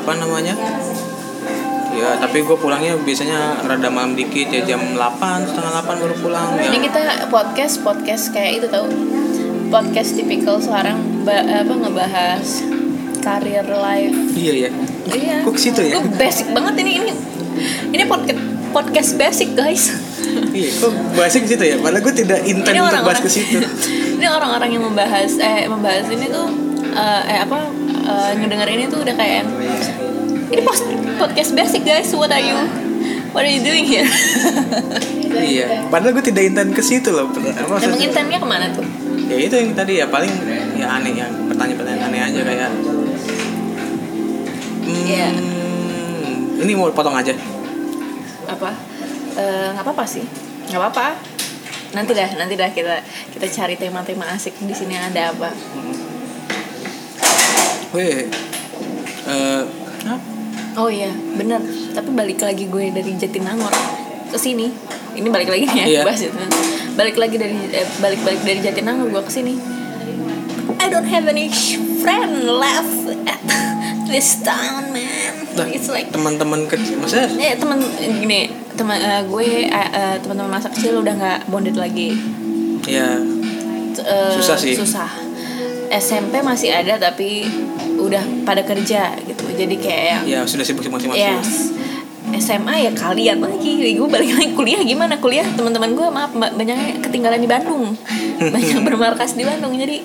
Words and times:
apa 0.00 0.16
namanya? 0.16 0.54
Ya 1.90 2.16
tapi 2.16 2.40
gue 2.40 2.56
pulangnya 2.56 2.96
biasanya 2.96 3.60
rada 3.66 3.92
malam 3.92 4.16
dikit 4.16 4.48
ya 4.48 4.64
jam 4.64 4.80
8 4.96 5.44
setengah 5.44 5.84
8 5.84 6.02
baru 6.02 6.14
pulang 6.16 6.48
ya. 6.56 6.72
Ini 6.72 6.78
kita 6.88 7.28
podcast 7.28 7.84
podcast 7.84 8.32
kayak 8.32 8.64
itu 8.64 8.66
tau. 8.72 8.88
Podcast 9.70 10.16
tipikal 10.16 10.58
sekarang 10.58 10.98
apa 11.28 11.74
ngebahas 11.76 12.46
karir 13.20 13.68
life. 13.68 14.16
iya 14.34 14.52
ya. 14.66 14.70
Iya. 15.10 15.36
kok 15.44 15.58
situ 15.60 15.80
ya? 15.84 16.00
Gue 16.00 16.16
basic 16.16 16.48
banget 16.56 16.74
ini 16.80 16.90
ini 17.04 17.12
ini 17.92 18.04
podcast 18.08 18.40
podcast 18.72 19.10
basic 19.20 19.52
guys. 19.52 19.92
iya 20.56 20.70
kok 20.80 20.90
ke 21.20 21.48
situ 21.50 21.64
ya? 21.64 21.76
Padahal 21.78 22.02
gue 22.02 22.14
tidak 22.16 22.40
intent 22.48 22.74
Ini 22.74 22.80
untuk 22.80 23.04
bahas 23.04 23.20
ke 23.20 23.30
situ. 23.30 23.58
Ini 24.20 24.26
orang-orang 24.28 24.68
yang 24.68 24.84
membahas 24.84 25.40
eh 25.40 25.64
membahas 25.64 26.04
ini 26.12 26.28
tuh 26.28 26.44
eh, 26.92 27.22
eh 27.24 27.38
apa 27.40 27.72
eh, 28.04 28.30
ngedenger 28.36 28.68
ini 28.68 28.84
tuh 28.92 29.00
udah 29.00 29.16
kayak 29.16 29.48
ini 30.50 30.60
post, 30.60 30.84
podcast 31.16 31.50
basic 31.52 31.82
guys. 31.82 32.10
What 32.12 32.30
are 32.30 32.42
you 32.42 32.58
What 33.30 33.46
are 33.46 33.52
you 33.52 33.62
doing 33.62 33.86
here? 33.86 34.06
iya 35.54 35.86
padahal 35.86 36.10
gue 36.12 36.24
tidak 36.26 36.42
intent 36.44 36.74
ke 36.74 36.82
situ 36.82 37.08
loh 37.08 37.30
Emang 37.30 37.70
maksudnya? 37.70 38.02
intentnya 38.02 38.36
ke 38.36 38.44
mana 38.44 38.66
tuh? 38.74 38.82
ya 39.30 39.38
itu 39.38 39.54
yang 39.54 39.70
tadi 39.72 40.02
ya 40.02 40.10
paling 40.10 40.26
ya 40.74 40.90
aneh 40.90 41.14
yang 41.14 41.30
pertanyaan-pertanyaan 41.46 42.10
aneh 42.10 42.20
aja 42.20 42.40
kayak 42.42 42.70
hmm, 44.82 45.06
Iya. 45.06 45.28
ini 46.58 46.72
mau 46.74 46.90
potong 46.90 47.14
aja 47.14 47.30
apa 48.44 48.74
Eh, 49.30 49.66
nggak 49.70 49.86
apa-apa 49.86 50.02
sih 50.02 50.26
nggak 50.66 50.80
apa-apa 50.82 51.14
nanti 51.94 52.10
dah 52.10 52.30
nanti 52.34 52.58
dah 52.58 52.66
kita 52.66 52.98
kita 53.30 53.46
cari 53.46 53.78
tema-tema 53.78 54.26
asik 54.34 54.58
di 54.58 54.74
sini 54.74 54.98
ada 54.98 55.30
apa 55.30 55.54
Weh, 57.90 58.26
eh, 59.24 59.62
apa? 60.02 60.18
Oh 60.76 60.86
iya 60.86 61.10
bener. 61.32 61.58
Tapi 61.90 62.10
balik 62.10 62.38
lagi 62.38 62.66
gue 62.66 62.84
dari 62.90 63.12
Jatinangor 63.14 63.72
ke 64.26 64.36
sini. 64.36 64.70
Ini 65.10 65.26
balik 65.26 65.48
lagi 65.48 65.64
nih 65.64 65.76
ya 65.76 65.86
Iya. 65.86 66.02
bahas 66.04 66.20
itu. 66.20 66.34
Balik 66.92 67.16
lagi 67.16 67.36
dari 67.36 67.56
eh, 67.70 67.86
balik 67.98 68.20
balik 68.20 68.40
dari 68.40 68.60
Jatinangor 68.60 69.08
gue 69.08 69.22
ke 69.22 69.32
sini. 69.32 69.54
I 70.76 70.86
don't 70.86 71.06
have 71.06 71.26
any 71.26 71.50
friend 71.98 72.46
left 72.46 72.94
at 73.26 73.42
this 74.06 74.40
town 74.40 74.90
man. 74.90 75.34
Nah, 75.50 75.66
it's 75.66 75.86
like 75.86 76.08
teman-teman 76.08 76.64
kecil 76.66 76.98
maksudnya? 76.98 77.26
Eh 77.36 77.54
teman 77.54 77.82
gini 78.16 78.48
teman 78.74 78.96
eh, 78.96 79.22
gue 79.22 79.66
eh, 79.66 80.16
teman-teman 80.18 80.50
masa 80.52 80.70
kecil 80.70 80.98
udah 80.98 81.12
nggak 81.12 81.38
bonded 81.46 81.74
lagi. 81.74 82.14
Ya 82.86 83.18
Eh, 83.90 84.32
Susah 84.32 84.56
sih. 84.56 84.72
susah 84.72 85.10
SMP 85.90 86.38
masih 86.40 86.70
ada 86.70 86.96
tapi 86.96 87.44
udah 87.98 88.22
pada 88.46 88.62
kerja 88.62 89.18
gitu. 89.26 89.44
Jadi 89.52 89.74
kayak 89.76 90.24
ya 90.24 90.46
sudah 90.46 90.62
sibuk 90.62 90.86
masing-masing 90.86 91.18
yes. 91.18 91.74
SMA 92.38 92.86
ya 92.86 92.90
kalian 92.94 93.42
lagi. 93.42 93.98
Gue 93.98 94.06
balik 94.06 94.38
lagi 94.38 94.54
kuliah. 94.54 94.80
Gimana 94.86 95.18
kuliah? 95.18 95.44
Teman-teman 95.50 95.98
gue 95.98 96.06
maaf 96.08 96.30
ba- 96.30 96.54
banyaknya 96.54 97.02
ketinggalan 97.02 97.42
di 97.42 97.50
Bandung. 97.50 97.90
Banyak 98.54 98.86
bermarkas 98.86 99.34
di 99.34 99.42
Bandung. 99.42 99.74
Jadi 99.74 99.98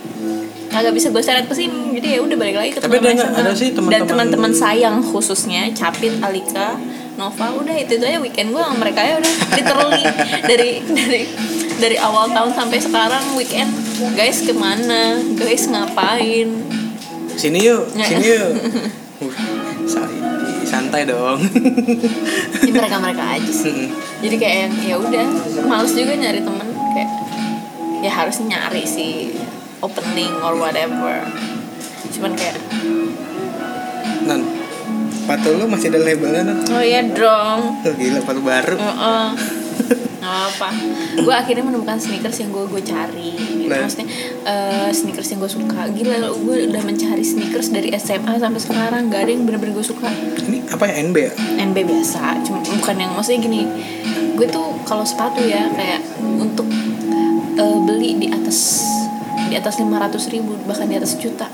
agak 0.75 0.91
bisa 0.91 1.07
gue 1.07 1.23
seret 1.23 1.47
ke 1.47 1.55
sini 1.55 1.95
jadi 1.95 2.17
ya 2.17 2.19
udah 2.19 2.35
balik 2.35 2.55
lagi 2.59 2.71
ke 2.75 2.83
Tapi 2.83 2.99
ada 2.99 3.15
ada 3.15 3.51
sih 3.55 3.71
dan 3.71 3.79
teman-teman- 3.79 4.07
teman-teman 4.11 4.51
sayang 4.51 4.99
khususnya 4.99 5.71
Capit 5.71 6.19
Alika 6.19 6.75
Nova 7.15 7.47
udah 7.55 7.79
itu 7.79 7.95
itu 7.95 8.03
aja 8.03 8.19
weekend 8.19 8.51
gue 8.51 8.59
sama 8.59 8.75
mereka 8.83 8.99
ya 8.99 9.15
udah 9.15 9.33
literally. 9.55 10.03
Dari 10.51 10.69
dari 10.83 11.21
dari 11.75 11.97
awal 11.97 12.29
tahun 12.29 12.51
sampai 12.51 12.79
sekarang 12.79 13.35
weekend 13.35 13.71
guys 14.13 14.41
ke 14.41 14.51
mana? 14.51 15.19
Guys 15.35 15.67
ngapain? 15.67 16.49
Sini 17.35 17.59
yuk 17.61 17.91
sini 17.93 18.25
yuk. 18.25 18.51
Uh, 19.15 19.31
sa- 19.87 20.11
santai 20.67 21.07
dong. 21.07 21.39
Ya 22.59 22.67
mereka 22.67 22.99
mereka 22.99 23.39
aja 23.39 23.47
sih. 23.47 23.87
Jadi 24.19 24.35
kayak 24.35 24.57
yang 24.59 24.73
ya 24.83 24.95
udah 24.99 25.23
males 25.63 25.95
juga 25.95 26.19
nyari 26.19 26.43
temen 26.43 26.67
kayak 26.91 27.11
ya 28.03 28.11
harus 28.11 28.43
nyari 28.43 28.83
sih 28.83 29.31
opening 29.79 30.35
or 30.43 30.59
whatever. 30.59 31.23
Cuman 32.11 32.35
kayak 32.35 32.59
non 34.27 34.43
sepatu 35.15 35.55
lu 35.55 35.63
masih 35.71 35.95
ada 35.95 36.03
labelnya 36.03 36.43
non 36.43 36.59
oh 36.67 36.83
iya 36.83 37.07
dong. 37.07 37.59
Oh, 37.87 37.93
gila 37.95 38.19
sepatu 38.19 38.41
baru. 38.43 38.75
Heeh. 38.75 39.27
nggak 39.31 40.14
apa 40.25 40.69
gue 41.15 41.33
akhirnya 41.33 41.63
menemukan 41.63 41.97
sneakers 42.01 42.41
yang 42.41 42.51
gue 42.51 42.65
gue 42.67 42.81
cari. 42.83 43.31
Gitu. 43.35 43.71
Nah. 43.71 43.81
maksudnya 43.85 44.07
eh, 44.45 44.89
sneakers 44.91 45.29
yang 45.31 45.39
gue 45.41 45.51
suka. 45.51 45.81
Gila 45.89 46.17
gue 46.33 46.57
udah 46.69 46.81
mencari 46.85 47.23
sneakers 47.23 47.69
dari 47.71 47.89
SMA 47.97 48.37
sampai 48.37 48.61
sekarang. 48.61 49.09
Gak 49.09 49.25
ada 49.25 49.31
yang 49.31 49.43
bener-bener 49.47 49.73
gue 49.77 49.85
suka. 49.85 50.09
Ini 50.45 50.69
apa 50.69 50.83
ya 50.89 50.93
NB 51.05 51.17
ya? 51.17 51.33
NB 51.65 51.77
biasa. 51.85 52.45
Cuma 52.45 52.59
bukan 52.61 52.95
yang 52.97 53.11
maksudnya 53.13 53.39
gini. 53.41 53.61
Gue 54.35 54.47
tuh 54.51 54.75
kalau 54.83 55.07
sepatu 55.07 55.41
ya 55.45 55.71
kayak 55.73 56.01
untuk 56.21 56.67
eh, 57.57 57.77
beli 57.85 58.19
di 58.19 58.27
atas 58.29 58.83
di 59.45 59.53
atas 59.53 59.77
500 59.77 60.33
ribu 60.33 60.57
bahkan 60.65 60.89
di 60.89 60.97
atas 60.97 61.15
juta. 61.17 61.47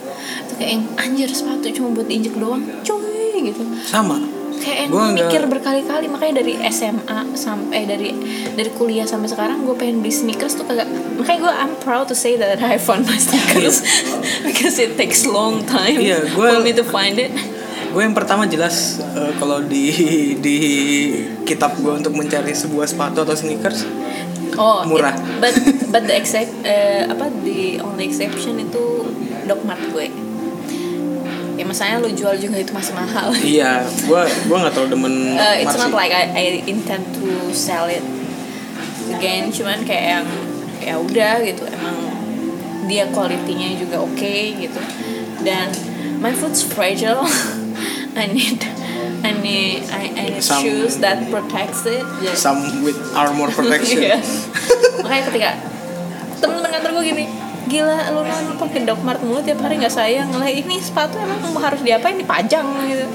Itu 0.48 0.54
kayak 0.58 0.72
yang 0.80 0.84
anjir 0.98 1.30
sepatu 1.32 1.70
cuma 1.72 1.94
buat 1.96 2.08
diinjek 2.10 2.36
doang. 2.36 2.64
Cuy 2.82 3.40
gitu. 3.46 3.64
Sama 3.86 4.41
kayak 4.62 4.88
nggak- 4.88 5.18
mikir 5.18 5.42
berkali-kali 5.44 6.06
makanya 6.06 6.40
dari 6.40 6.54
SMA 6.64 7.34
sampai 7.34 7.84
dari 7.84 8.14
dari 8.52 8.72
kuliah 8.72 9.04
sampai 9.04 9.28
sekarang 9.28 9.62
gue 9.62 9.74
pengen 9.74 10.00
beli 10.00 10.14
sneakers 10.14 10.54
tuh 10.54 10.64
kagak 10.64 10.86
makanya 11.16 11.40
gue 11.42 11.54
I'm 11.58 11.74
proud 11.78 12.06
to 12.06 12.16
say 12.16 12.38
that 12.38 12.58
I 12.58 12.78
found 12.78 13.04
my 13.04 13.18
sneakers 13.18 13.82
because 14.46 14.78
it 14.78 14.96
takes 14.96 15.26
long 15.26 15.66
time 15.66 15.98
Iya, 15.98 16.30
gua- 16.32 16.54
for 16.54 16.62
me 16.62 16.72
to 16.72 16.86
find 16.86 17.18
it 17.18 17.34
gue 17.88 18.00
yang 18.00 18.14
pertama 18.14 18.46
jelas 18.46 18.76
eh, 19.02 19.36
kalau 19.36 19.60
di 19.60 19.92
di 20.38 20.58
kitab 21.44 21.76
gue 21.76 21.92
untuk 21.94 22.14
mencari 22.14 22.54
sebuah 22.54 22.86
sepatu 22.86 23.22
atau 23.22 23.34
sneakers 23.34 23.84
Oh, 24.54 24.84
Murah. 24.84 25.12
it- 25.12 25.40
but 25.40 25.54
but 25.94 26.04
the 26.04 26.14
except 26.14 26.52
eh, 26.62 27.04
apa 27.04 27.28
the 27.42 27.80
only 27.80 28.04
exception 28.04 28.56
itu 28.58 29.08
Doc 29.42 29.64
Mart 29.64 29.80
gue. 29.90 30.12
Ya 31.62 31.70
masalahnya 31.70 32.02
lu 32.02 32.10
jual 32.10 32.34
juga 32.42 32.58
itu 32.58 32.74
masih 32.74 32.98
mahal. 32.98 33.30
iya 33.54 33.86
gue 33.86 34.22
gue 34.50 34.58
nggak 34.58 34.74
terlalu 34.74 34.90
demen 34.98 35.14
Uh, 35.38 35.62
it's 35.62 35.78
not 35.78 35.94
like 35.94 36.10
I, 36.10 36.26
I 36.34 36.46
intend 36.66 37.06
to 37.22 37.54
sell 37.54 37.86
it 37.86 38.02
again, 39.14 39.54
cuman 39.54 39.86
kayak 39.86 40.06
yang 40.18 40.26
ya 40.82 40.98
udah 40.98 41.38
gitu 41.46 41.62
emang 41.70 41.98
dia 42.90 43.06
kualitinya 43.14 43.78
juga 43.78 44.02
oke 44.02 44.34
gitu. 44.58 44.82
Dan 45.46 45.70
my 46.18 46.34
foot's 46.34 46.66
fragile. 46.66 47.22
I 48.18 48.26
need 48.26 48.66
I 49.22 49.32
need 49.38 49.86
I, 49.94 50.10
I 50.18 50.24
need 50.34 50.42
Some- 50.42 50.66
shoes 50.66 50.98
that 51.06 51.30
protects 51.30 51.86
it. 51.86 52.02
Jadi- 52.26 52.34
some 52.34 52.82
with 52.82 52.98
armor 53.14 53.54
protection. 53.58 54.02
Iya. 54.02 54.18
Makanya 55.06 55.24
ketika 55.30 55.50
temen-temen 56.42 56.72
kantor 56.74 56.90
gue 56.98 57.04
gini, 57.06 57.26
gila 57.72 58.12
lu 58.12 58.22
kan 58.28 58.44
pakai 58.60 58.84
Doc 58.84 59.00
Mart 59.00 59.24
mulu 59.24 59.40
tiap 59.40 59.64
hari 59.64 59.80
nggak 59.80 59.96
sayang. 59.96 60.28
Lah 60.36 60.52
ini 60.52 60.76
sepatu 60.76 61.16
emang 61.16 61.40
harus 61.56 61.80
diapain? 61.80 62.20
Dipajang 62.20 62.68
gitu. 62.92 63.08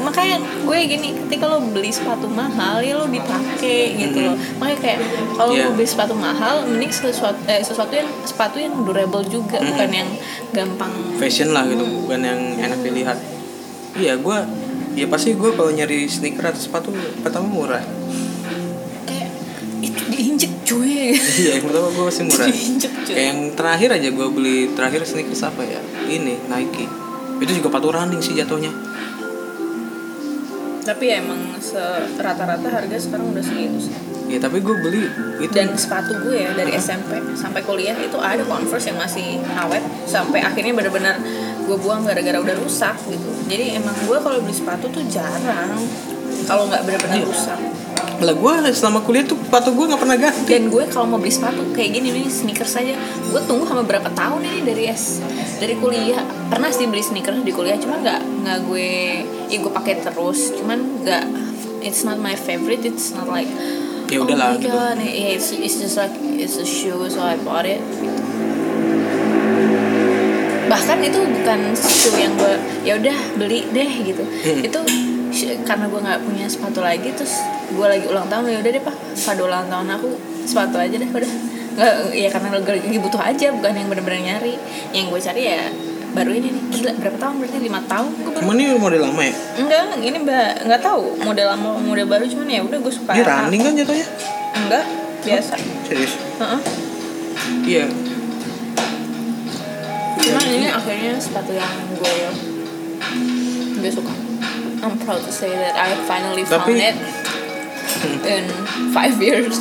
Makanya 0.00 0.38
gue 0.64 0.78
gini 0.86 1.08
ketika 1.26 1.44
lo 1.44 1.58
beli 1.60 1.90
sepatu 1.90 2.30
mahal 2.30 2.78
ya 2.80 2.94
lo 2.96 3.10
dipakai 3.10 3.98
gitu 3.98 4.30
loh. 4.30 4.36
Makanya 4.62 4.78
kayak 4.78 4.98
kalau 5.34 5.52
Iya. 5.52 5.66
lo 5.66 5.70
beli 5.74 5.88
sepatu 5.90 6.14
mahal 6.14 6.64
mending 6.64 6.92
sesuatu 6.94 7.36
eh, 7.50 7.60
sesuatu 7.60 7.92
yang 7.92 8.08
sepatu 8.22 8.56
yang 8.62 8.72
durable 8.80 9.26
juga 9.26 9.58
bukan 9.58 9.90
yang 9.90 10.08
gampang. 10.54 10.92
Fashion 11.18 11.50
lah 11.50 11.66
gitu. 11.66 11.82
Bukan 12.06 12.22
yang 12.22 12.40
enak 12.56 12.78
dilihat. 12.80 13.18
Iya 13.98 14.14
gue 14.16 14.38
ya 14.94 15.06
pasti 15.06 15.34
gue 15.34 15.50
kalau 15.52 15.70
nyari 15.70 16.06
sneaker 16.06 16.50
atau 16.50 16.58
sepatu 16.58 16.90
pertama 17.20 17.46
murah 17.46 17.82
diinjek 20.20 20.52
cuy. 20.68 21.16
Iya 21.16 21.50
yang 21.56 21.64
pertama 21.64 21.88
gue 21.88 22.04
pasti 22.04 22.22
murah. 22.28 22.46
Diinjek 22.52 22.92
cuy. 23.08 23.14
Kayak 23.16 23.26
yang 23.32 23.40
terakhir 23.56 23.88
aja 23.96 24.08
gue 24.12 24.26
beli 24.28 24.56
terakhir 24.76 25.00
sneakers 25.08 25.42
apa 25.48 25.64
ya? 25.64 25.80
Ini 26.04 26.34
Nike. 26.52 26.84
Itu 27.40 27.52
juga 27.56 27.68
patu 27.72 27.88
running 27.88 28.20
sih 28.20 28.36
jatuhnya. 28.36 28.68
Tapi 30.84 31.04
ya 31.08 31.24
emang 31.24 31.40
rata-rata 32.20 32.68
harga 32.68 32.96
sekarang 33.00 33.32
udah 33.32 33.44
segitu 33.44 33.88
sih. 33.88 33.94
Ya 34.30 34.38
tapi 34.38 34.60
gue 34.62 34.76
beli 34.78 35.08
itu. 35.40 35.50
Dan 35.50 35.72
sepatu 35.74 36.14
gue 36.20 36.36
ya 36.36 36.52
dari 36.52 36.76
SMP 36.76 37.16
sampai 37.34 37.64
kuliah 37.64 37.96
itu 37.96 38.20
ada 38.20 38.44
Converse 38.44 38.92
yang 38.92 39.00
masih 39.00 39.40
awet. 39.56 39.82
Sampai 40.04 40.44
akhirnya 40.44 40.76
benar-benar 40.76 41.16
gue 41.64 41.76
buang 41.80 42.04
gara-gara 42.04 42.38
udah 42.38 42.56
rusak 42.60 42.94
gitu. 43.08 43.30
Jadi 43.48 43.80
emang 43.80 43.96
gue 44.04 44.18
kalau 44.20 44.38
beli 44.44 44.52
sepatu 44.54 44.86
tuh 44.92 45.02
jarang. 45.08 45.80
Kalau 46.44 46.66
nggak 46.68 46.82
benar-benar 46.88 47.20
Iya. 47.20 47.26
rusak 47.28 47.58
lah 48.20 48.36
gue 48.36 48.52
selama 48.76 49.00
kuliah 49.00 49.24
tuh 49.24 49.40
sepatu 49.40 49.72
gue 49.72 49.84
nggak 49.88 50.00
pernah 50.00 50.18
ganti. 50.20 50.44
Dan 50.52 50.68
gue 50.68 50.84
kalau 50.92 51.06
mau 51.08 51.16
beli 51.16 51.32
sepatu 51.32 51.72
kayak 51.72 51.90
gini 51.96 52.08
nih 52.12 52.26
sneakers 52.28 52.76
saja 52.76 52.92
gue 53.32 53.40
tunggu 53.48 53.64
sama 53.64 53.80
berapa 53.80 54.12
tahun 54.12 54.44
ini 54.44 54.60
dari 54.62 54.84
es 54.92 55.24
dari 55.56 55.74
kuliah. 55.80 56.20
Pernah 56.52 56.68
sih 56.68 56.84
beli 56.84 57.00
sneakers 57.00 57.40
di 57.40 57.52
kuliah 57.56 57.80
cuma 57.80 57.96
nggak 57.98 58.20
nggak 58.44 58.58
gue 58.68 58.90
ya 59.48 59.56
gue 59.56 59.72
pakai 59.72 60.04
terus. 60.04 60.52
Cuman 60.52 61.00
nggak 61.00 61.24
it's 61.80 62.04
not 62.04 62.20
my 62.20 62.36
favorite 62.36 62.84
it's 62.84 63.16
not 63.16 63.24
like 63.26 63.48
Ya 64.10 64.18
udahlah, 64.18 64.52
oh 64.52 64.58
my 64.58 64.58
gitu. 64.58 64.74
yeah, 65.06 65.38
it's, 65.38 65.54
it's 65.54 65.78
just 65.78 65.94
like 65.94 66.10
it's 66.34 66.58
a 66.58 66.66
shoe 66.66 67.06
so 67.06 67.22
I 67.22 67.38
bought 67.38 67.62
it. 67.62 67.78
Bahkan 70.66 70.98
itu 71.02 71.18
bukan 71.22 71.60
sesuatu 71.78 72.18
yang 72.18 72.34
gue 72.34 72.54
ya 72.82 72.92
udah 72.98 73.16
beli 73.38 73.70
deh 73.70 73.90
gitu. 74.02 74.22
Hmm. 74.26 74.66
itu 74.66 74.80
karena 75.64 75.84
gue 75.88 76.00
nggak 76.00 76.20
punya 76.26 76.46
sepatu 76.50 76.80
lagi 76.84 77.08
terus 77.14 77.40
gue 77.70 77.86
lagi 77.86 78.06
ulang 78.10 78.26
tahun 78.26 78.50
ya 78.50 78.58
udah 78.60 78.72
deh 78.72 78.82
pak 78.82 78.96
kado 79.24 79.42
ulang 79.46 79.66
tahun 79.70 79.86
aku 79.96 80.08
sepatu 80.44 80.76
aja 80.76 80.94
deh 80.96 81.08
udah 81.08 81.32
nggak 81.70 81.94
ya 82.12 82.28
karena 82.28 82.48
lagi 82.58 82.98
butuh 82.98 83.22
aja 83.22 83.46
bukan 83.54 83.72
yang 83.72 83.88
bener-bener 83.88 84.20
nyari 84.20 84.54
yang 84.90 85.06
gue 85.08 85.20
cari 85.22 85.42
ya 85.46 85.70
baru 86.10 86.30
ini 86.34 86.48
nih 86.50 86.62
gila 86.74 86.92
berapa 86.98 87.18
tahun 87.22 87.34
berarti 87.38 87.58
lima 87.62 87.80
tahun 87.86 88.10
gue 88.10 88.32
baru 88.34 88.44
ini 88.50 88.64
model 88.74 89.00
lama 89.06 89.22
ya? 89.22 89.34
enggak 89.62 89.82
ini 90.02 90.18
mbak 90.26 90.48
nggak 90.66 90.82
tahu 90.82 91.02
model 91.22 91.46
lama 91.54 91.78
model 91.78 92.06
baru 92.10 92.24
cuman 92.26 92.46
ya 92.50 92.60
udah 92.66 92.78
gue 92.82 92.92
suka 92.92 93.12
Ini 93.14 93.22
running 93.22 93.62
kan 93.62 93.72
jatuhnya? 93.78 94.06
enggak 94.58 94.84
biasa 95.22 95.54
Serius? 95.86 96.14
Heeh. 96.40 96.60
Iya. 97.66 97.84
Cuman 100.20 100.46
ini 100.48 100.68
akhirnya 100.70 101.12
sepatu 101.18 101.52
yang 101.52 101.72
gue 101.98 102.14
gue 103.80 103.90
suka. 103.90 104.29
I'm 104.80 104.96
proud 105.04 105.20
to 105.20 105.32
say 105.32 105.52
that 105.52 105.76
I 105.76 105.92
finally 106.08 106.44
found 106.48 106.64
Tapi- 106.64 106.80
it 106.80 106.96
in 108.24 108.44
five 108.96 109.16
years. 109.20 109.60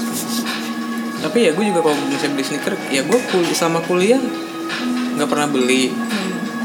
Tapi 1.20 1.38
ya 1.44 1.52
gue 1.52 1.66
juga 1.68 1.84
kalau 1.84 2.00
misalnya 2.08 2.40
beli 2.40 2.46
sneaker, 2.48 2.74
ya 2.88 3.04
gue 3.04 3.20
kul 3.28 3.44
selama 3.52 3.84
kuliah 3.84 4.20
nggak 5.20 5.28
pernah 5.28 5.48
beli. 5.52 5.92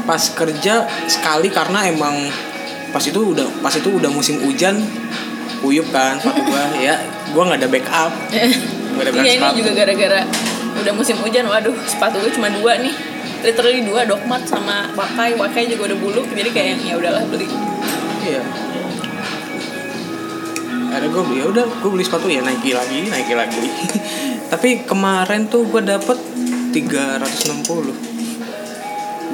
Pas 0.07 0.21
kerja 0.31 0.87
sekali 1.11 1.51
karena 1.51 1.91
emang 1.91 2.15
pas 2.95 3.03
itu 3.03 3.35
udah 3.35 3.43
pas 3.59 3.75
itu 3.75 3.91
udah 3.91 4.07
musim 4.07 4.39
hujan, 4.39 4.79
uyup 5.59 5.91
kan 5.91 6.15
sepatu 6.15 6.39
gue, 6.47 6.63
ya 6.87 6.95
gue 7.35 7.41
nggak 7.43 7.59
ada 7.59 7.67
backup. 7.67 8.11
Nggak 8.95 9.03
ada 9.03 9.11
backup 9.11 9.27
Iya 9.27 9.33
ini 9.35 9.49
juga 9.59 9.71
gara-gara 9.75 10.21
udah 10.79 10.93
musim 10.95 11.19
hujan. 11.19 11.43
Waduh 11.51 11.75
sepatu 11.83 12.23
gue 12.23 12.31
cuma 12.31 12.47
dua 12.47 12.79
nih. 12.79 12.95
Literally 13.43 13.83
dua 13.83 14.07
Dokmat 14.07 14.47
sama 14.47 14.87
Wakai. 14.95 15.35
Wakai 15.35 15.67
juga 15.67 15.91
udah 15.91 15.97
buluk 15.99 16.25
jadi 16.31 16.49
kayak 16.55 16.87
ya 16.87 16.95
udahlah 16.95 17.27
beli. 17.27 17.74
Iya. 18.25 18.41
Ada 20.95 21.05
gue 21.11 21.21
beli, 21.27 21.43
ya 21.43 21.45
udah 21.51 21.65
gue 21.67 21.89
beli 21.93 22.01
sepatu 22.01 22.25
ya 22.25 22.41
Nike 22.41 22.73
lagi, 22.73 23.05
Nike 23.05 23.37
lagi. 23.37 23.61
Tapi 24.51 24.81
kemarin 24.87 25.45
tuh 25.45 25.69
gue 25.69 25.85
dapet 25.85 26.17
360 26.73 27.69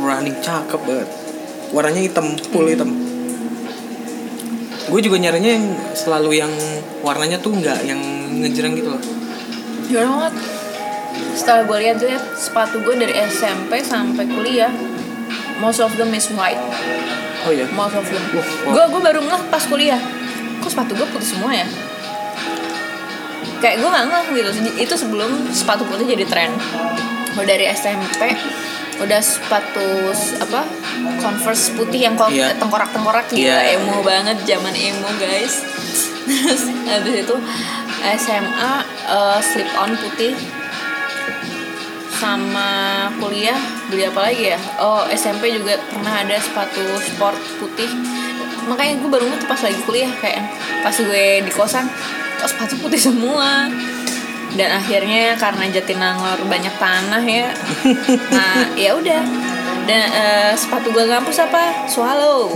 Running 0.02 0.38
cakep 0.44 0.82
banget. 0.84 1.10
Warnanya 1.72 2.02
hitam, 2.04 2.36
full 2.52 2.68
hitam. 2.68 2.92
Gue 4.92 5.00
juga 5.00 5.16
nyarinya 5.24 5.52
yang 5.56 5.72
selalu 5.96 6.42
yang 6.42 6.52
warnanya 7.00 7.40
tuh 7.40 7.56
nggak 7.56 7.88
yang 7.88 8.02
ngejreng 8.44 8.76
gitu 8.76 8.92
loh. 8.92 9.04
Know 9.88 10.20
what? 10.20 10.36
Setelah 11.38 11.64
gue 11.64 11.78
lihat 11.80 11.98
lihat 12.04 12.24
sepatu 12.36 12.84
gue 12.84 12.96
dari 13.00 13.16
SMP 13.16 13.80
sampai 13.86 14.28
kuliah, 14.28 14.74
most 15.64 15.80
of 15.80 15.96
them 15.96 16.12
is 16.12 16.28
white. 16.36 16.60
Oh 17.42 17.52
iya. 17.52 17.66
of 17.66 18.06
them 18.06 18.24
Wah, 18.34 18.46
wah. 18.46 18.74
gue 18.74 18.84
gue 18.94 19.02
baru 19.02 19.20
ngeh 19.26 19.42
pas 19.50 19.64
kuliah 19.66 20.02
kok 20.62 20.70
sepatu 20.70 20.94
gue 20.94 21.08
putih 21.10 21.26
semua 21.26 21.52
ya 21.52 21.66
kayak 23.62 23.82
gue 23.82 23.90
nggak 23.90 24.06
ngeh 24.10 24.26
gitu 24.38 24.50
itu 24.78 24.94
sebelum 24.94 25.50
sepatu 25.50 25.86
putih 25.86 26.06
jadi 26.06 26.26
tren 26.30 26.52
udah 27.34 27.46
dari 27.46 27.66
SMP 27.72 28.34
udah 29.02 29.18
sepatu 29.18 30.14
apa 30.38 30.62
converse 31.18 31.74
putih 31.74 32.06
yang 32.06 32.14
kok 32.14 32.30
Iya. 32.30 32.54
tengkorak 32.62 32.94
tengkorak 32.94 33.26
gitu 33.34 33.50
Iya. 33.50 33.82
emo 33.82 34.06
banget 34.06 34.38
zaman 34.46 34.74
emo 34.78 35.10
guys 35.18 35.66
terus 36.30 36.70
habis 36.86 37.26
itu 37.26 37.36
SMA 38.22 38.74
eh, 39.10 39.40
slip 39.42 39.70
on 39.78 39.98
putih 39.98 40.38
sama 42.14 42.70
kuliah 43.18 43.58
beli 43.92 44.08
apa 44.08 44.32
lagi 44.32 44.56
ya? 44.56 44.60
Oh 44.80 45.04
SMP 45.12 45.52
juga 45.52 45.76
pernah 45.92 46.24
ada 46.24 46.40
sepatu 46.40 46.80
sport 47.04 47.36
putih. 47.60 47.92
Makanya 48.72 49.04
gue 49.04 49.10
baru 49.12 49.28
ngerti 49.28 49.46
pas 49.52 49.60
lagi 49.60 49.80
kuliah 49.84 50.12
kayak 50.24 50.40
pas 50.80 50.96
gue 50.96 51.44
di 51.44 51.52
kosan 51.52 51.84
kok 52.40 52.48
sepatu 52.48 52.80
putih 52.80 52.98
semua. 52.98 53.68
Dan 54.52 54.68
akhirnya 54.68 55.36
karena 55.40 55.64
Jatinangor 55.72 56.44
banyak 56.44 56.76
tanah 56.76 57.24
ya 57.24 57.56
nah 58.36 58.72
ya 58.80 58.96
udah. 58.96 59.24
Dan 59.84 60.02
eh, 60.08 60.52
sepatu 60.56 60.96
gue 60.96 61.04
ngampus 61.04 61.44
apa? 61.44 61.92
Swallow. 61.92 62.56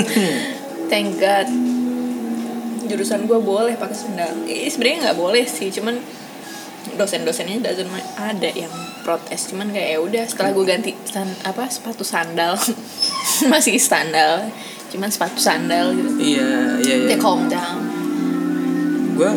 Thank 0.92 1.16
god. 1.16 1.48
Jurusan 2.84 3.24
gue 3.24 3.38
boleh 3.40 3.80
pakai 3.80 3.96
sendal. 3.96 4.32
Eh, 4.44 4.68
sebenarnya 4.68 5.08
nggak 5.08 5.18
boleh 5.18 5.44
sih 5.48 5.72
cuman 5.72 5.96
dosen-dosennya 6.96 7.62
doesn't 7.62 7.88
mind. 7.92 8.08
ada 8.16 8.50
yang 8.50 8.72
protes 9.00 9.40
cuman 9.46 9.68
kayak 9.68 9.88
ya 9.90 9.98
udah 9.98 10.24
setelah 10.24 10.50
gue 10.50 10.64
ganti 10.64 10.90
san- 11.04 11.40
apa 11.42 11.64
sepatu 11.66 12.02
sandal 12.02 12.54
masih 13.52 13.76
sandal 13.76 14.46
cuman 14.88 15.06
sepatu 15.06 15.38
sandal 15.38 15.92
gitu 15.92 16.10
Iya, 16.18 16.50
iya, 16.78 16.94
iya. 16.96 17.06
they 17.06 17.16
calm 17.16 17.46
down 17.46 17.78
Gue 19.12 19.30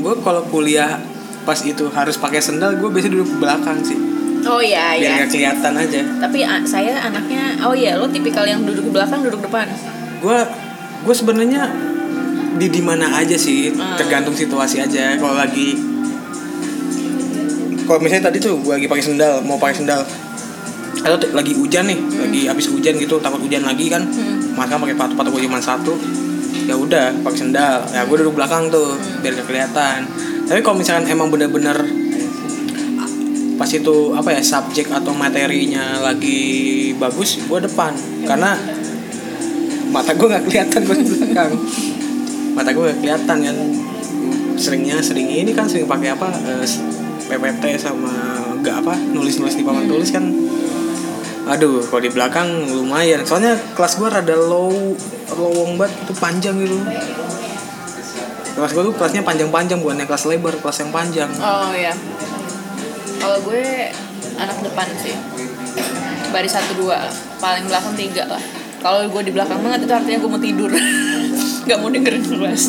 gue 0.00 0.14
kalau 0.20 0.42
kuliah 0.44 1.00
pas 1.42 1.58
itu 1.58 1.84
harus 1.90 2.16
pakai 2.16 2.38
sendal, 2.38 2.72
gue 2.74 2.86
biasanya 2.86 3.18
duduk 3.18 3.36
belakang 3.36 3.76
sih. 3.80 3.98
oh 4.44 4.60
iya 4.60 4.92
Biar 4.92 5.00
iya 5.00 5.10
nggak 5.18 5.30
kelihatan 5.30 5.72
aja. 5.74 6.00
tapi 6.20 6.38
saya 6.64 6.92
anaknya 7.02 7.56
oh 7.60 7.72
iya 7.72 7.96
lo 7.96 8.06
tipikal 8.06 8.44
yang 8.44 8.60
duduk 8.60 8.88
belakang 8.90 9.20
duduk 9.20 9.40
depan 9.40 9.64
gue 10.18 10.38
gue 11.00 11.14
sebenarnya 11.14 11.68
di 12.54 12.68
di 12.68 12.80
mana 12.80 13.10
aja 13.14 13.34
sih 13.34 13.72
Hmm. 13.72 13.96
tergantung 13.96 14.32
situasi 14.32 14.78
aja 14.78 15.16
kalau 15.16 15.34
lagi 15.34 15.74
kalau 17.84 18.00
misalnya 18.00 18.32
tadi 18.32 18.40
tuh 18.40 18.56
gue 18.60 18.72
lagi 18.72 18.88
pakai 18.88 19.04
sendal 19.04 19.44
mau 19.44 19.60
pakai 19.60 19.84
sendal. 19.84 20.00
Atau 21.04 21.20
lagi 21.36 21.52
hujan 21.52 21.84
nih 21.84 21.98
lagi 22.16 22.40
habis 22.48 22.66
hujan 22.72 22.96
gitu 22.96 23.20
takut 23.20 23.40
hujan 23.44 23.62
lagi 23.64 23.92
kan. 23.92 24.02
Hmm. 24.04 24.56
maka 24.56 24.78
pakai 24.78 24.94
sepatu 24.94 25.12
sepatu 25.12 25.28
gue 25.36 25.42
cuma 25.44 25.60
satu. 25.60 25.92
Ya 26.64 26.74
udah 26.74 27.12
pakai 27.20 27.38
sendal. 27.38 27.84
Ya 27.92 28.08
gue 28.08 28.16
duduk 28.24 28.34
belakang 28.40 28.72
tuh 28.72 28.96
biar 29.20 29.36
gak 29.36 29.46
kelihatan. 29.46 29.98
Tapi 30.44 30.60
kalau 30.64 30.76
misalkan 30.80 31.04
emang 31.08 31.28
bener-bener 31.28 31.76
pas 33.54 33.70
itu 33.70 33.96
apa 34.18 34.34
ya 34.34 34.42
subjek 34.42 34.90
atau 34.90 35.14
materinya 35.14 36.02
lagi 36.02 36.90
bagus 36.96 37.44
gue 37.44 37.58
depan. 37.68 37.92
Karena 38.24 38.56
mata 39.92 40.10
gue 40.10 40.26
nggak 40.26 40.44
kelihatan 40.48 40.80
gue 40.88 40.96
di 40.98 41.06
belakang. 41.06 41.52
Mata 42.54 42.70
gue 42.70 42.82
nggak 42.86 42.98
kelihatan 43.02 43.36
kan. 43.42 43.56
Seringnya 44.54 45.02
sering 45.02 45.26
ini 45.26 45.50
kan 45.50 45.66
sering 45.66 45.90
pakai 45.90 46.14
apa 46.14 46.30
eh, 46.30 46.62
PPT 47.28 47.80
sama 47.80 48.12
nggak 48.60 48.76
apa 48.84 48.94
nulis 49.12 49.40
nulis 49.40 49.56
di 49.56 49.64
papan 49.64 49.84
tulis 49.88 50.10
kan. 50.12 50.24
Aduh 51.44 51.84
kalau 51.88 52.02
di 52.04 52.10
belakang 52.12 52.48
lumayan. 52.68 53.24
Soalnya 53.24 53.56
kelas 53.76 54.00
gue 54.00 54.08
rada 54.08 54.36
low 54.36 54.96
lowong 55.36 55.76
banget 55.76 55.92
itu 56.04 56.12
panjang 56.16 56.56
gitu. 56.60 56.76
Kelas 58.54 58.70
gue 58.70 58.82
tuh 58.86 58.94
kelasnya 58.94 59.22
panjang-panjang 59.26 59.82
bukan 59.82 60.00
yang 60.00 60.08
kelas 60.08 60.24
lebar 60.30 60.54
kelas 60.60 60.78
yang 60.80 60.90
panjang. 60.94 61.30
Oh 61.42 61.72
iya. 61.76 61.92
Kalau 63.20 63.38
gue 63.44 63.92
anak 64.40 64.56
depan 64.64 64.88
sih. 65.00 65.16
Baris 66.32 66.50
satu 66.50 66.74
dua 66.80 67.06
paling 67.38 67.68
belakang 67.68 67.94
tiga 67.94 68.26
lah. 68.26 68.42
Kalau 68.80 69.04
gue 69.08 69.22
di 69.24 69.32
belakang 69.32 69.60
banget 69.64 69.88
itu 69.88 69.92
artinya 69.92 70.18
gue 70.20 70.30
mau 70.30 70.42
tidur. 70.42 70.70
Nggak 71.68 71.78
mau 71.80 71.88
dengerin 71.88 72.24
kelas. 72.24 72.62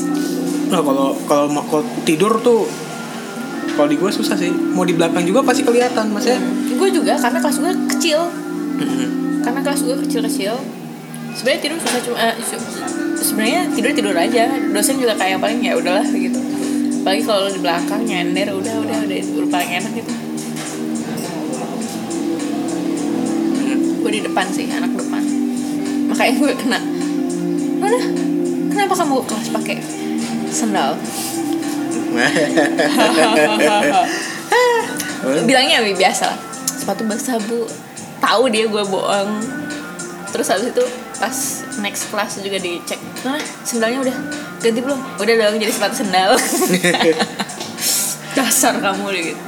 Nah 0.71 0.81
kalau 0.81 1.09
kalau 1.27 1.47
mau 1.51 1.63
tidur 2.07 2.39
tuh 2.41 2.84
kalau 3.75 3.87
di 3.91 3.99
gue 3.99 4.11
susah 4.11 4.39
sih. 4.39 4.51
Mau 4.51 4.87
di 4.87 4.95
belakang 4.95 5.27
juga 5.27 5.43
pasti 5.43 5.61
kelihatan 5.61 6.09
maksudnya. 6.09 6.39
Gue 6.75 6.89
juga 6.89 7.19
karena 7.19 7.39
kelas 7.43 7.57
gue 7.59 7.73
kecil. 7.95 8.19
Mm-mm. 8.75 9.39
karena 9.39 9.59
kelas 9.63 9.87
gue 9.87 9.95
kecil-kecil. 10.03 10.55
Sebenarnya 11.35 11.59
tidur 11.63 11.77
susah 11.79 11.99
cuma 12.03 12.17
se- 12.43 12.67
sebenarnya 13.23 13.61
tidur 13.71 13.91
tidur 13.91 14.15
aja. 14.15 14.51
Dosen 14.71 14.95
juga 14.99 15.15
kayak 15.15 15.39
paling 15.39 15.59
ya 15.63 15.75
udahlah 15.75 16.07
gitu. 16.07 16.39
Apalagi 17.03 17.23
kalau 17.23 17.47
di 17.47 17.59
belakang 17.61 18.01
nyender 18.03 18.49
udah 18.51 18.75
udah 18.81 18.97
udah 19.05 19.17
udah 19.21 19.49
paling 19.53 19.71
enak 19.79 19.91
gitu. 19.93 20.11
Gue 24.01 24.11
di 24.11 24.21
depan 24.23 24.45
sih 24.49 24.65
anak 24.71 24.91
depan. 24.95 25.23
Makanya 26.09 26.33
gue 26.39 26.51
kena 26.57 26.79
mana? 27.79 27.99
Kenapa 28.71 28.93
kamu 28.97 29.23
kelas 29.23 29.47
pakai 29.55 29.77
sendal 30.51 30.99
bilangnya 35.45 35.81
bi- 35.81 35.97
biasa 35.97 36.23
lah. 36.33 36.39
Sepatu 36.65 37.01
basah 37.07 37.37
bu. 37.45 37.65
Tahu 38.21 38.43
dia 38.49 38.65
gue 38.65 38.83
bohong. 38.85 39.31
Terus 40.31 40.47
habis 40.51 40.67
itu 40.75 40.83
pas 41.15 41.35
next 41.79 42.11
class 42.11 42.37
juga 42.43 42.59
dicek. 42.59 42.99
Nah 43.23 43.39
sendalnya 43.63 44.03
udah 44.03 44.15
ganti 44.59 44.79
belum? 44.83 44.99
Udah 45.21 45.33
dong 45.33 45.57
jadi 45.61 45.71
sepatu 45.71 45.95
sendal. 46.03 46.35
Dasar 48.37 48.75
kamu 48.83 49.05
deh 49.15 49.23
gitu. 49.31 49.41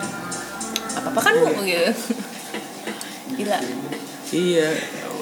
Apa 0.95 1.07
apa 1.11 1.19
kan 1.19 1.33
bu? 1.35 1.61
Gitu. 1.61 1.91
Gila. 3.35 3.59
Iya. 4.31 4.67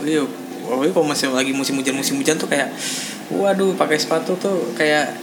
Iya. 0.05 0.21
Pokoknya 0.65 0.91
kalau 0.97 1.05
masih 1.05 1.29
lagi 1.29 1.53
musim 1.53 1.77
hujan 1.77 1.93
musim 1.93 2.17
hujan 2.17 2.37
tuh 2.41 2.49
kayak 2.49 2.73
waduh 3.29 3.73
pakai 3.73 3.97
sepatu 3.97 4.37
tuh 4.37 4.73
kayak 4.77 5.13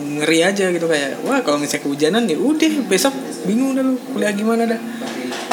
ngeri 0.00 0.40
aja 0.42 0.68
gitu 0.68 0.86
kayak 0.86 1.20
wah 1.22 1.40
kalau 1.40 1.60
misalnya 1.60 1.84
kehujanan 1.84 2.22
ya 2.24 2.36
udah 2.36 2.72
besok 2.86 3.14
bingung 3.44 3.72
dah 3.72 3.84
lu 3.84 3.96
kuliah 4.12 4.32
gimana 4.32 4.64
dah. 4.66 4.80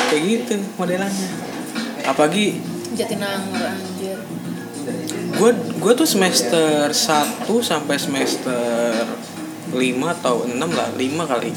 Kayak 0.07 0.21
gitu 0.23 0.55
modelannya. 0.75 1.29
Apalagi 2.03 2.59
Jatinangor 2.95 3.61
anjir. 3.61 4.17
gue 5.27 5.51
gue 5.53 5.93
tuh 5.93 6.07
semester 6.07 6.87
1 6.89 7.43
sampai 7.61 7.95
semester 7.99 9.03
5 9.69 9.75
atau 10.15 10.47
6 10.47 10.55
lah 10.57 10.87
5 10.95 10.97
kali. 11.27 11.51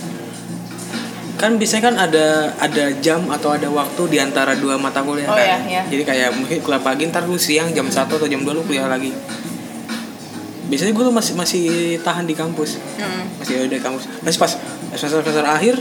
Kan 1.38 1.56
biasanya 1.56 1.82
kan 1.88 1.96
ada 1.96 2.26
ada 2.58 2.84
jam 3.00 3.24
atau 3.32 3.56
ada 3.56 3.70
waktu 3.70 4.02
di 4.12 4.18
antara 4.20 4.52
dua 4.52 4.76
mata 4.76 5.00
kuliah 5.00 5.24
Oh, 5.24 5.38
kan? 5.38 5.40
iya, 5.40 5.58
iya. 5.64 5.82
jadi 5.88 6.02
kayak 6.04 6.28
mungkin 6.36 6.60
kuliah 6.60 6.82
pagi 6.84 7.08
ntar 7.08 7.24
lu 7.24 7.40
siang 7.40 7.72
jam 7.72 7.88
1 7.88 7.96
atau 7.96 8.28
jam 8.28 8.44
2 8.44 8.52
lu 8.52 8.60
kuliah 8.60 8.84
lagi 8.84 9.14
biasanya 10.70 10.92
gue 10.92 11.02
tuh 11.02 11.12
masih 11.12 11.34
masih 11.34 11.64
tahan 12.00 12.24
di 12.24 12.32
kampus. 12.32 12.78
Hmm. 12.96 13.26
masih 13.36 13.58
ada 13.58 13.68
di 13.68 13.78
kampus. 13.78 14.06
Masih 14.20 14.38
pas 14.38 14.52
semester 14.92 15.20
semester 15.20 15.42
akhir 15.44 15.74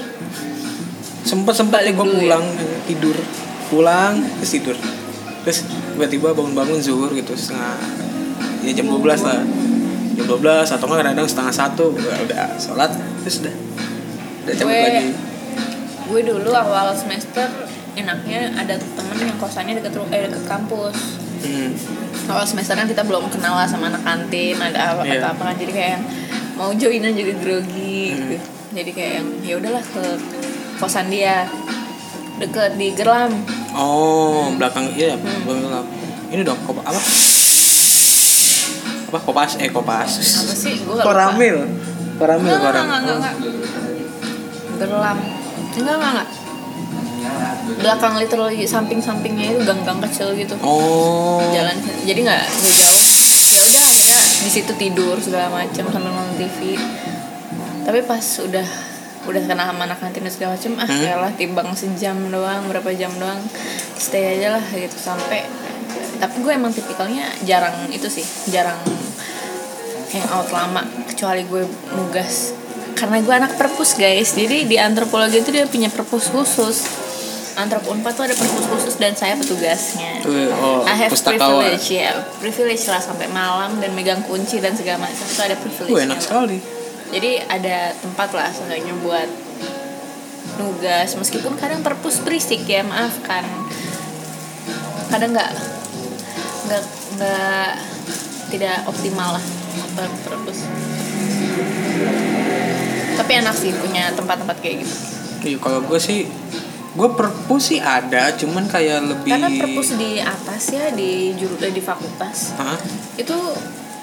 sempet 1.21 1.53
sempet 1.53 1.79
Balik 1.79 1.93
gue 1.93 2.03
ya? 2.03 2.13
pulang 2.17 2.45
tidur. 2.83 3.17
Pulang 3.69 4.13
terus 4.39 4.51
tidur. 4.51 4.77
Terus 5.39 5.57
tiba-tiba 5.93 6.33
bangun-bangun 6.33 6.79
zuhur 6.79 7.11
gitu 7.11 7.31
setengah 7.31 7.77
ya 8.59 8.73
jam 8.73 8.89
12 8.89 8.97
lah. 9.21 9.39
Jam 10.15 10.25
12 10.25 10.41
atau 10.67 10.83
enggak 10.83 10.99
kadang-kadang 10.99 11.27
setengah 11.27 11.53
satu 11.53 11.85
udah, 11.93 12.15
udah 12.25 12.45
sholat 12.57 12.91
terus 13.21 13.39
udah. 13.39 13.55
Udah 14.41 14.53
cabut 14.55 14.73
Gue- 14.73 14.83
lagi. 14.83 15.07
gue 16.09 16.21
dulu 16.25 16.49
awal 16.49 16.89
semester 16.91 17.45
enaknya 17.93 18.49
ada 18.55 18.73
temen 18.73 19.17
yang 19.19 19.37
kosannya 19.37 19.77
deket 19.77 19.93
eh, 20.09 20.25
deket 20.25 20.41
kampus 20.43 20.97
hmm. 21.41 21.69
awal 22.27 22.43
semester 22.43 22.73
kan 22.73 22.85
kita 22.85 23.01
belum 23.01 23.27
kenal 23.27 23.53
lah 23.53 23.65
sama 23.65 23.87
anak 23.87 24.01
kantin 24.01 24.55
ada 24.55 24.93
apa 24.93 25.01
Iya. 25.03 25.19
atau 25.19 25.29
apa 25.33 25.41
kan 25.47 25.55
jadi 25.55 25.71
kayak 25.71 25.91
yang 25.91 26.03
mau 26.53 26.69
join 26.73 27.01
aja 27.01 27.15
jadi 27.15 27.33
grogi 27.35 28.01
Hmm. 28.09 28.19
gitu. 28.25 28.35
jadi 28.71 28.91
kayak 28.91 29.11
yang 29.15 29.27
ya 29.41 29.53
udahlah 29.57 29.83
ke 29.83 30.03
kosan 30.77 31.07
dia 31.07 31.47
deket 32.37 32.75
di 32.75 32.93
Gerlam 32.93 33.31
oh 33.73 34.51
belakang 34.55 34.91
iya 34.93 35.15
Hmm. 35.15 35.43
belakang 35.43 35.87
ini 36.29 36.41
dong 36.41 36.59
kop 36.63 36.79
apa 36.79 37.01
apa 39.09 39.17
kopas 39.19 39.57
eh 39.57 39.69
kopas 39.69 40.11
apa 40.13 40.53
sih 40.53 40.75
gue 40.79 41.01
koramil 41.01 41.65
koramil 42.15 42.45
enggak, 42.47 42.61
koramil 42.61 42.85
enggak, 42.85 43.01
enggak, 43.01 43.15
enggak. 43.17 43.35
Gerlam. 44.79 45.17
Enggak, 45.75 45.95
enggak, 45.97 46.11
enggak. 46.13 46.27
Belakang 47.79 48.17
literally 48.17 48.65
samping-sampingnya 48.65 49.55
itu 49.55 49.61
gang-gang 49.63 49.99
kecil 50.09 50.33
gitu. 50.35 50.57
oh 50.61 51.39
Jalan 51.53 51.77
jadi 52.03 52.19
nggak 52.19 52.41
nggak 52.45 52.75
jauh. 52.75 53.01
Ya 53.49 53.59
udah 53.65 53.81
akhirnya 53.81 54.19
di 54.45 54.49
situ 54.49 54.71
tidur 54.77 55.15
segala 55.17 55.47
macam 55.49 55.83
sambil 55.89 56.11
nonton 56.11 56.35
TV. 56.37 56.77
Tapi 57.85 57.99
pas 58.05 58.25
udah 58.41 58.67
udah 59.27 59.41
kenal 59.45 59.65
sama 59.69 59.83
anak 59.85 59.99
kantin 59.99 60.23
dan 60.25 60.33
segala 60.33 60.51
macam 60.55 60.73
ah 60.79 60.87
Hmm. 60.87 61.03
yalah 61.03 61.31
timbang 61.35 61.69
sejam 61.75 62.17
doang 62.31 62.65
berapa 62.65 62.87
jam 62.95 63.11
doang 63.19 63.37
stay 63.99 64.39
aja 64.39 64.57
lah 64.57 64.63
gitu 64.71 64.95
sampai 64.95 65.43
tapi 66.17 66.39
gue 66.39 66.51
emang 66.55 66.71
tipikalnya 66.71 67.27
jarang 67.43 67.75
itu 67.91 68.07
sih 68.07 68.23
jarang 68.49 68.79
hangout 70.09 70.49
lama 70.49 70.81
kecuali 71.11 71.43
gue 71.45 71.67
nugas 71.93 72.55
karena 72.95 73.19
gue 73.21 73.33
anak 73.35 73.53
perpus 73.59 73.99
guys 73.99 74.33
jadi 74.33 74.65
di 74.65 74.75
antropologi 74.79 75.43
itu 75.43 75.51
dia 75.51 75.67
punya 75.67 75.91
perpus 75.91 76.31
khusus 76.31 76.77
antrop 77.59 77.83
unpad 77.91 78.13
tuh 78.15 78.23
ada 78.31 78.35
perpus 78.35 78.65
khusus 78.71 78.95
dan 78.95 79.11
saya 79.13 79.35
petugasnya. 79.35 80.23
Tuh, 80.23 80.47
oh 80.55 80.87
I 80.87 80.95
have 80.95 81.11
pustakawan. 81.11 81.67
privilege 81.67 81.87
ya 81.91 82.15
privilege 82.39 82.83
lah 82.87 83.01
sampai 83.03 83.27
malam 83.27 83.77
dan 83.83 83.91
megang 83.93 84.23
kunci 84.23 84.63
dan 84.63 84.71
segala 84.73 85.03
macam 85.03 85.25
itu 85.27 85.41
ada 85.43 85.55
privilege 85.59 85.91
Wah, 85.91 86.03
enak 86.07 86.19
sekali. 86.23 86.57
Jadi 87.09 87.31
ada 87.43 87.91
tempat 87.99 88.29
lah 88.31 88.49
seenggaknya 88.53 88.93
buat 89.03 89.29
nugas 90.59 91.09
meskipun 91.15 91.59
kadang 91.59 91.83
perpus 91.83 92.23
berisik 92.23 92.63
ya 92.63 92.81
maaf 92.87 93.19
kan. 93.27 93.43
Kadang 95.11 95.35
nggak 95.35 95.51
nggak 96.69 96.83
nggak 97.17 97.69
tidak 98.49 98.77
optimal 98.87 99.37
lah 99.37 99.45
per- 99.93 100.19
perpus 100.25 100.59
tapi 103.19 103.45
enak 103.45 103.53
sih 103.53 103.75
punya 103.75 104.09
tempat-tempat 104.15 104.57
kayak 104.63 104.81
gitu. 104.81 104.95
Iya, 105.39 105.57
kalau 105.61 105.85
gue 105.85 105.99
sih 105.99 106.25
gue 106.99 107.09
perpus 107.09 107.63
sih 107.65 107.79
ada, 107.79 108.35
cuman 108.35 108.67
kayak 108.67 108.99
lebih 109.05 109.31
karena 109.31 109.47
perpus 109.47 109.95
di 109.95 110.19
atas 110.19 110.63
ya 110.67 110.91
di 110.91 111.31
juru 111.33 111.55
eh, 111.57 111.71
di 111.71 111.79
fakultas. 111.79 112.51
Hah? 112.53 112.75
itu 113.15 113.37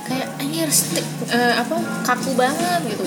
kayak 0.03 0.39
anjir 0.39 0.65
stick 0.67 1.05
eh, 1.29 1.55
apa 1.55 1.77
kaku 2.03 2.33
banget 2.33 2.81
gitu. 2.89 3.05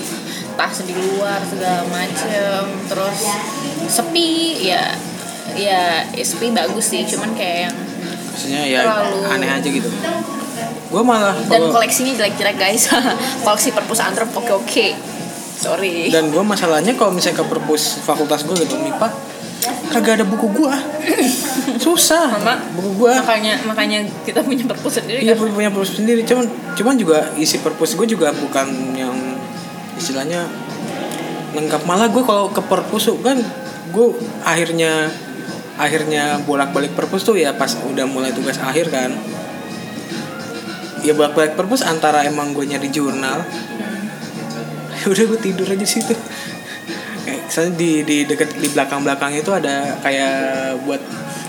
Tas 0.54 0.78
di 0.80 0.94
luar 0.94 1.42
segala 1.42 1.82
macem 1.88 2.60
terus 2.86 3.18
sepi 3.88 4.30
ya 4.62 4.94
ya 5.50 6.06
ya 6.06 6.22
sepi 6.22 6.52
bagus 6.52 6.86
sih 6.86 7.02
cuman 7.04 7.34
kayak 7.34 7.58
yang 7.66 7.76
Maksudnya 8.30 8.62
ya 8.64 8.80
Terlalu- 8.86 9.26
aneh 9.26 9.50
aja 9.50 9.68
gitu. 9.68 9.90
Gue 10.86 11.02
malah 11.02 11.34
dan 11.42 11.60
kalau- 11.60 11.74
koleksinya 11.74 12.14
jelek-jelek 12.14 12.56
guys. 12.56 12.86
Koleksi 13.44 13.70
perpus 13.70 13.98
antrop 13.98 14.30
oke 14.32 14.52
oke 14.56 14.86
sorry. 15.56 16.08
Dan 16.08 16.30
gue 16.30 16.40
masalahnya 16.40 16.94
kalau 16.94 17.10
misalnya 17.10 17.42
ke 17.42 17.46
perpus 17.46 17.98
fakultas 18.00 18.44
gue 18.44 18.54
gitu 18.56 18.76
MIPA 18.76 19.08
kagak 19.90 20.22
ada 20.22 20.26
buku 20.26 20.46
gue 20.54 20.74
susah. 21.82 22.30
Mama, 22.38 22.62
buku 22.78 23.04
gue 23.04 23.12
makanya 23.18 23.54
makanya 23.66 23.98
kita 24.22 24.40
punya 24.46 24.62
perpus 24.62 25.02
sendiri 25.02 25.20
iya 25.26 25.34
kan? 25.34 25.50
punya 25.50 25.70
perpus 25.74 25.98
sendiri. 25.98 26.22
Cuman 26.22 26.46
cuman 26.78 26.94
juga 26.94 27.18
isi 27.34 27.58
perpus 27.58 27.98
gue 27.98 28.06
juga 28.06 28.30
bukan 28.30 28.70
yang 28.94 29.16
istilahnya 29.98 30.46
lengkap. 31.58 31.82
Malah 31.84 32.08
gue 32.08 32.22
kalau 32.22 32.54
ke 32.54 32.62
perpus 32.62 33.10
kan 33.20 33.42
gue 33.90 34.06
akhirnya 34.46 35.10
akhirnya 35.74 36.38
bolak 36.46 36.70
balik 36.70 36.94
perpus 36.94 37.26
tuh 37.26 37.34
ya 37.34 37.50
pas 37.56 37.74
udah 37.74 38.06
mulai 38.06 38.30
tugas 38.30 38.62
akhir 38.62 38.94
kan. 38.94 39.10
Ya 41.02 41.12
bolak 41.18 41.34
balik 41.34 41.52
perpus 41.58 41.82
antara 41.82 42.22
emang 42.22 42.54
gue 42.54 42.62
nyari 42.62 42.86
jurnal. 42.94 43.42
Ya 45.02 45.06
udah 45.12 45.24
gue 45.34 45.40
tidur 45.42 45.66
aja 45.66 45.86
situ 45.86 46.14
soalnya 47.46 47.78
di 47.78 47.90
di 48.02 48.16
deket 48.26 48.56
di 48.58 48.68
belakang 48.70 49.06
belakang 49.06 49.32
itu 49.36 49.50
ada 49.54 49.94
kayak 50.02 50.34
buat 50.82 51.02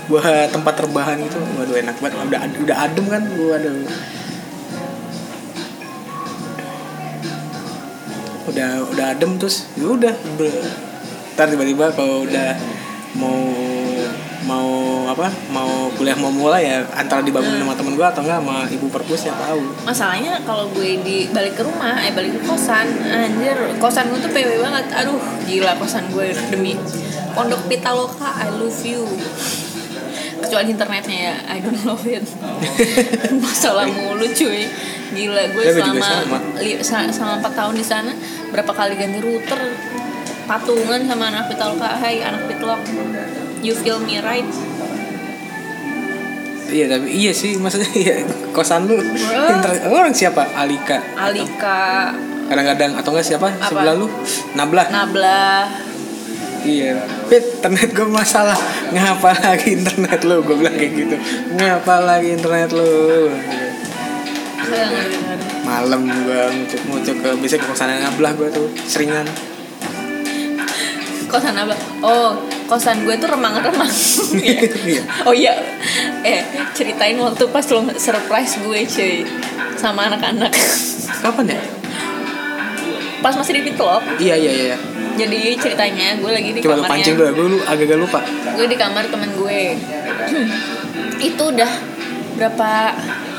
buat 0.06 0.24
tempat 0.52 0.74
terbahan 0.78 1.18
gitu. 1.24 1.38
Waduh 1.58 1.76
enak 1.78 1.96
banget. 1.98 2.18
Udah 2.28 2.40
udah 2.62 2.76
adem 2.78 3.04
kan? 3.10 3.22
Waduh. 3.26 3.86
Udah 8.52 8.70
udah 8.92 9.06
adem 9.16 9.30
terus 9.40 9.66
ya 9.74 9.86
udah 9.88 10.14
ntar 11.32 11.48
tiba-tiba 11.48 11.88
kalau 11.96 12.28
udah 12.28 12.52
mau 13.16 13.41
apa 15.22 15.30
mau 15.54 15.86
kuliah 15.94 16.18
mau 16.18 16.34
mulai 16.34 16.66
ya 16.66 16.82
antara 16.98 17.22
dibangunin 17.22 17.62
sama 17.62 17.78
temen 17.78 17.94
gue 17.94 18.02
atau 18.02 18.26
enggak 18.26 18.42
sama 18.42 18.66
ibu 18.66 18.90
perpus 18.90 19.22
ya 19.22 19.34
tahu. 19.38 19.62
Masalahnya 19.86 20.42
kalau 20.42 20.66
gue 20.74 20.98
di 20.98 21.30
balik 21.30 21.54
ke 21.54 21.62
rumah 21.62 21.94
eh 22.02 22.10
balik 22.10 22.34
ke 22.34 22.42
kosan 22.42 22.90
anjir 23.06 23.54
kosan 23.78 24.10
gue 24.10 24.18
tuh 24.18 24.34
PW 24.34 24.58
banget. 24.58 24.90
Aduh 24.98 25.22
gila 25.46 25.78
kosan 25.78 26.10
gue 26.10 26.34
demi 26.50 26.74
pondok 27.38 27.62
pitaloka 27.70 28.34
I 28.34 28.50
love 28.50 28.82
you. 28.82 29.06
Kecuali 30.42 30.74
internetnya 30.74 31.18
ya 31.30 31.34
I 31.46 31.62
don't 31.62 31.78
love 31.86 32.02
it. 32.02 32.26
Masalah 33.46 33.86
mulu 33.86 34.26
cuy. 34.26 34.66
Gila 35.14 35.42
gue 35.54 35.62
Ya, 35.62 35.70
selama 35.70 36.02
sama. 36.02 36.38
li, 36.58 36.82
selama 36.82 37.38
4 37.38 37.46
tahun 37.54 37.74
di 37.78 37.86
sana 37.86 38.10
berapa 38.50 38.74
kali 38.74 38.98
ganti 38.98 39.22
router 39.22 39.60
patungan 40.42 41.06
sama 41.06 41.30
anak 41.30 41.46
pitaloka 41.46 41.86
hai 41.94 42.18
anak 42.18 42.50
pitlok 42.50 42.82
you 43.62 43.70
feel 43.78 44.02
me 44.02 44.18
right 44.18 44.42
iya 46.70 46.86
tapi 46.86 47.08
iya 47.10 47.32
sih 47.34 47.58
maksudnya 47.58 47.90
iya 48.02 48.14
kosan 48.54 48.86
lu. 48.86 49.00
Lu 49.00 49.94
orang 49.96 50.14
siapa? 50.14 50.46
Alika. 50.54 51.00
Alika. 51.18 52.12
Kadang-kadang 52.46 52.92
atau 53.00 53.10
enggak 53.16 53.26
siapa? 53.26 53.48
Apa? 53.48 53.66
sebelah 53.72 53.94
lu? 53.96 54.06
Nablah. 54.54 54.86
Nablah. 54.92 55.72
Iya. 56.62 57.02
Pit 57.26 57.58
internet 57.58 57.90
gue 57.90 58.06
masalah. 58.06 58.54
Ngapa 58.94 59.34
lagi 59.42 59.74
internet 59.74 60.20
lu? 60.22 60.44
Gue 60.46 60.56
bilang 60.60 60.76
kayak 60.78 60.92
gitu. 60.94 61.16
Ngapa 61.58 61.94
lagi 62.06 62.28
internet 62.38 62.70
lu? 62.70 63.32
Malam 65.66 66.06
gue 66.06 66.40
ngucuk 66.54 66.80
ngucuk 66.86 67.16
ke 67.18 67.28
bisa 67.42 67.56
ke 67.58 67.66
kosan 67.66 67.90
Nablah 67.90 68.32
gue 68.38 68.48
tuh 68.52 68.68
seringan. 68.86 69.26
Kosan 71.26 71.56
apa 71.56 71.72
oh 72.04 72.36
kosan 72.68 73.02
gue 73.08 73.16
tuh 73.16 73.28
remang-remang. 73.32 73.88
Iya. 74.32 75.02
oh 75.28 75.34
iya 75.36 75.52
eh 76.22 76.40
ceritain 76.72 77.18
waktu 77.18 77.44
pas 77.50 77.66
lo 77.68 77.82
surprise 77.94 78.58
gue 78.58 78.80
cuy 78.86 79.14
sama 79.74 80.06
anak-anak. 80.06 80.50
Kapan 81.20 81.54
ya? 81.54 81.60
Pas 83.22 83.34
masih 83.34 83.54
di 83.54 83.62
Pitlok 83.62 84.02
iya 84.18 84.34
iya 84.34 84.52
iya. 84.52 84.76
Jadi 85.12 85.54
ceritanya 85.54 86.18
gue 86.18 86.30
lagi 86.30 86.50
di 86.50 86.60
coba 86.64 86.80
lu 86.80 86.84
pancing 86.88 87.14
dulu 87.14 87.22
kamarnya 87.22 87.38
gue 87.38 87.46
lu 87.46 87.58
agak-agak 87.62 87.98
lupa. 87.98 88.20
Gue 88.54 88.66
di 88.66 88.76
kamar 88.76 89.04
temen 89.06 89.30
gue. 89.34 89.60
Itu 91.30 91.42
udah 91.54 91.70
berapa 92.34 92.70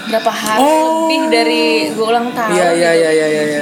berapa 0.04 0.32
hari 0.32 0.60
Oh. 0.62 1.08
lebih 1.08 1.22
dari 1.32 1.64
gue 1.92 2.06
ulang 2.06 2.32
tahun. 2.32 2.52
Iya 2.56 2.68
iya 2.76 2.92
iya 2.96 3.12
iya 3.12 3.28
iya 3.28 3.44
iya 3.44 3.62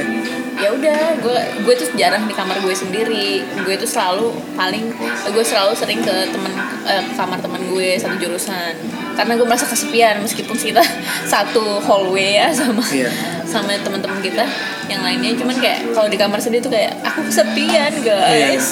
ya 0.62 0.70
udah 0.72 1.18
gue 1.18 1.40
gue 1.66 1.74
tuh 1.76 1.90
jarang 1.94 2.24
di 2.24 2.34
kamar 2.34 2.62
gue 2.62 2.70
sendiri 2.72 3.30
gue 3.42 3.76
tuh 3.76 3.90
selalu 3.90 4.30
paling 4.54 4.94
gue 5.28 5.44
selalu 5.44 5.74
sering 5.74 6.00
ke 6.00 6.16
temen 6.30 6.54
eh, 6.86 7.02
ke 7.02 7.14
kamar 7.18 7.42
teman 7.42 7.62
gue 7.66 7.98
satu 7.98 8.14
jurusan 8.16 8.74
karena 9.18 9.34
gue 9.36 9.44
merasa 9.44 9.66
kesepian 9.66 10.22
meskipun 10.22 10.54
kita 10.54 10.86
satu 11.34 11.82
hallway 11.82 12.38
ya 12.38 12.54
sama 12.54 12.86
Iya. 12.86 13.10
sama 13.44 13.74
teman-teman 13.76 14.22
kita 14.22 14.46
yang 14.86 15.02
lainnya 15.02 15.34
cuman 15.34 15.58
kayak 15.58 15.82
kalau 15.92 16.08
di 16.08 16.16
kamar 16.16 16.38
sendiri 16.38 16.62
tuh 16.62 16.70
kayak 16.70 16.94
aku 17.02 17.26
kesepian 17.26 17.92
Iya. 17.98 18.06
guys 18.54 18.68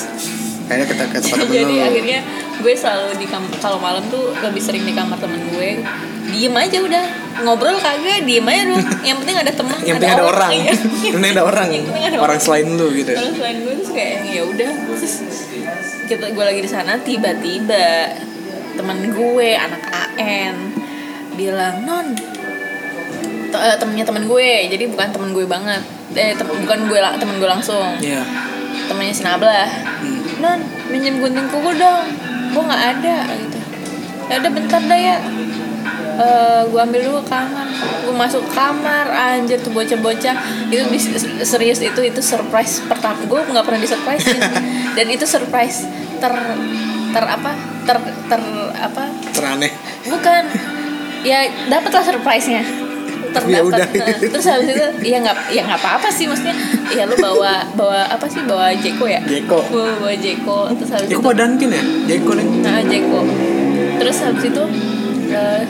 Kayaknya 0.70 0.86
kita 0.88 1.04
ke 1.04 1.18
temen 1.26 1.46
jadi 1.50 1.66
lu. 1.74 1.82
akhirnya 1.84 2.20
gue 2.60 2.74
selalu 2.74 3.18
di 3.18 3.26
kam 3.26 3.42
kalau 3.58 3.80
malam 3.80 4.06
tuh 4.08 4.30
lebih 4.38 4.62
sering 4.62 4.86
di 4.86 4.94
kamar 4.94 5.18
temen 5.18 5.42
gue 5.50 5.82
diem 6.30 6.54
aja 6.54 6.78
udah 6.78 7.06
ngobrol 7.42 7.74
kagak 7.76 8.22
diem 8.22 8.46
aja 8.46 8.62
doang 8.68 8.86
yang 9.02 9.18
penting 9.18 9.34
ada 9.36 9.50
teman 9.50 9.78
Yang 9.82 9.96
penting 9.98 10.14
ada 10.14 10.26
orang. 10.26 10.52
Yang 10.54 10.80
penting 11.10 11.32
ada 11.32 11.44
orang. 11.44 11.68
Yang 11.68 11.84
penting 11.88 12.06
ada 12.06 12.18
Orang 12.20 12.38
selain 12.38 12.68
lu 12.70 12.88
gitu. 12.94 13.12
Orang 13.12 13.34
selain 13.34 13.58
gue 13.60 13.74
terus 13.76 13.92
kayak 13.92 14.14
ya 14.24 14.42
udah 14.46 14.70
terus 14.70 15.14
kita 16.06 16.26
gue 16.28 16.44
lagi 16.44 16.62
di 16.62 16.70
sana 16.70 16.94
tiba-tiba 17.00 17.86
temen 18.74 19.10
gue 19.10 19.50
anak 19.52 19.82
AN 20.16 20.56
bilang 21.34 21.82
non 21.82 22.08
eh, 23.50 23.76
temennya 23.76 24.06
temen 24.06 24.24
gue 24.24 24.50
jadi 24.68 24.84
bukan 24.86 25.08
temen 25.10 25.30
gue 25.32 25.46
banget 25.46 25.82
eh 26.12 26.34
tem- 26.34 26.50
bukan 26.60 26.80
gue 26.86 27.00
temen 27.16 27.36
gue 27.38 27.50
langsung 27.50 27.98
Iya. 27.98 28.22
temennya 28.86 29.12
si 29.12 29.24
Nabla 29.24 29.64
Hmm. 30.00 30.19
Non 30.40 30.60
minjem 30.92 31.20
gunting 31.20 31.48
kuku 31.52 31.72
dong. 31.76 32.06
Gue 32.50 32.64
nggak 32.66 32.84
ada 32.98 33.18
gitu. 33.36 33.60
Ya 34.32 34.34
udah 34.42 34.52
bentar 34.52 34.82
dah 34.84 35.00
ya. 35.00 35.18
Eh 36.20 36.62
gue 36.68 36.80
ambil 36.80 37.00
dulu 37.06 37.20
ke 37.24 37.32
kamar. 37.32 37.68
Gue 38.08 38.16
masuk 38.16 38.44
kamar 38.52 39.06
anjir 39.12 39.60
tuh 39.62 39.72
bocah-bocah. 39.72 40.36
Itu 40.72 40.84
serius 41.46 41.80
itu 41.84 42.02
itu 42.02 42.22
surprise 42.24 42.84
pertama. 42.88 43.20
Gue 43.28 43.40
nggak 43.44 43.66
pernah 43.68 43.82
di 43.84 43.90
surprise 43.90 44.26
dan 44.98 45.08
itu 45.08 45.24
surprise 45.28 45.86
ter 46.20 46.34
ter 47.14 47.24
apa? 47.26 47.52
Ter 47.86 47.98
ter 48.28 48.42
apa? 48.80 49.04
Teraneh. 49.36 49.72
bukan. 50.08 50.44
Ya 51.20 51.52
dapatlah 51.68 52.04
surprise-nya 53.32 53.56
Ya 53.56 53.62
udah. 53.64 53.88
terdapat 53.88 54.30
terus 54.30 54.46
habis 54.46 54.70
itu 54.70 54.86
ya 55.06 55.18
nggak 55.20 55.38
ya 55.50 55.62
nggak 55.64 55.80
apa-apa 55.80 56.08
sih 56.10 56.26
maksudnya 56.26 56.56
ya 56.90 57.04
lu 57.06 57.16
bawa 57.16 57.54
bawa 57.74 58.00
apa 58.08 58.26
sih 58.26 58.42
bawa 58.44 58.74
Jeko 58.74 59.06
ya? 59.06 59.22
Jeko. 59.24 59.60
bawa, 59.70 59.92
bawa 60.00 60.14
Jeko. 60.16 60.58
Terus 60.74 60.90
habis 60.92 61.08
Ya 61.08 61.18
itu 61.18 61.32
Dankin 61.34 61.70
ya? 61.70 61.84
Jeko 62.08 62.32
nih. 62.34 62.46
nah 62.62 62.82
Jeko. 62.82 63.20
Terus 64.00 64.18
habis 64.20 64.44
itu 64.46 64.64
eh, 65.30 65.62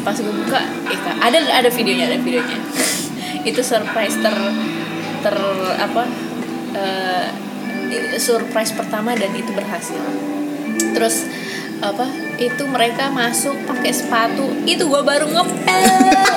pas 0.00 0.16
gue 0.16 0.32
buka 0.32 0.60
eh, 0.88 0.98
ada 1.20 1.38
ada 1.50 1.68
videonya 1.68 2.04
ada 2.08 2.18
videonya. 2.18 2.58
Itu 3.48 3.60
surprise 3.60 4.16
ter 4.16 4.32
ter 5.20 5.36
apa 5.76 6.04
eh, 6.72 7.26
surprise 8.16 8.72
pertama 8.72 9.12
dan 9.12 9.32
itu 9.32 9.50
berhasil. 9.50 10.00
Terus 10.92 11.24
apa 11.80 12.04
itu 12.36 12.62
mereka 12.68 13.08
masuk 13.08 13.56
pakai 13.64 13.90
sepatu. 13.90 14.52
Itu 14.64 14.86
gua 14.86 15.00
baru 15.00 15.26
ngepel 15.26 15.82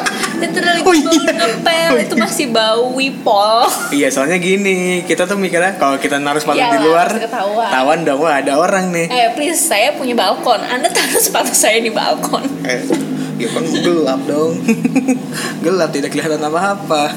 literally 0.44 0.82
Oh 0.84 0.92
gua 0.92 1.12
iya. 1.16 1.32
ngepel 1.34 1.90
Oh 1.90 1.98
itu 1.98 2.16
iya. 2.16 2.24
masih 2.24 2.46
bau 2.52 2.84
wipol. 2.92 3.64
Iya 3.90 4.08
soalnya 4.12 4.38
gini 4.38 5.02
kita 5.04 5.24
tuh 5.24 5.40
mikirnya 5.40 5.80
kalau 5.80 5.96
kita 5.96 6.20
naruh 6.20 6.38
sepatu 6.38 6.60
di 6.60 6.68
Iyalah, 6.68 6.84
luar 6.84 7.10
ketahuan. 7.16 7.70
tawan 7.72 8.00
dong 8.04 8.20
wah 8.20 8.36
ada 8.38 8.54
orang 8.60 8.92
nih. 8.92 9.08
Eh 9.08 9.28
please 9.34 9.64
saya 9.64 9.96
punya 9.96 10.14
balkon. 10.14 10.60
Anda 10.60 10.92
taruh 10.92 11.18
sepatu 11.18 11.56
saya 11.56 11.80
di 11.80 11.90
balkon. 11.90 12.44
Eh 12.68 12.84
ya 13.40 13.48
kan 13.50 13.64
gelap 13.66 14.22
dong. 14.28 14.60
Gelap 15.66 15.90
tidak 15.90 16.12
kelihatan 16.12 16.38
apa-apa. 16.38 17.16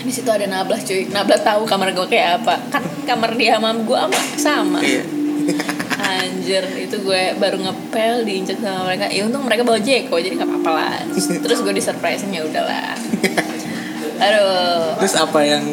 Di 0.00 0.08
situ 0.08 0.26
ada 0.26 0.42
Nablah 0.48 0.80
cuy. 0.80 1.06
Nablah 1.12 1.38
tahu 1.38 1.68
kamar 1.68 1.92
gue 1.92 2.06
kayak 2.08 2.42
apa. 2.42 2.56
Kan 2.72 2.82
kamar 3.04 3.36
dia 3.36 3.60
sama 3.60 3.76
gue 3.76 3.98
sama 4.00 4.18
sama. 4.40 4.78
Iya 4.80 5.02
anjir 6.18 6.64
itu 6.76 6.96
gue 7.02 7.22
baru 7.38 7.60
ngepel 7.62 8.26
diinjak 8.26 8.58
sama 8.58 8.90
mereka. 8.90 9.06
Ya 9.12 9.22
untung 9.28 9.46
mereka 9.46 9.62
bawa 9.62 9.78
Jeko 9.78 10.16
jadi 10.18 10.34
nggak 10.34 10.50
apa-apa 10.50 10.70
lah. 10.74 10.94
Terus, 11.14 11.58
gue 11.62 11.74
di 11.74 11.82
surprise 11.82 12.26
ya 12.26 12.42
udahlah. 12.42 12.96
Aduh. 14.24 15.00
Terus 15.00 15.14
apa 15.16 15.40
yang 15.46 15.64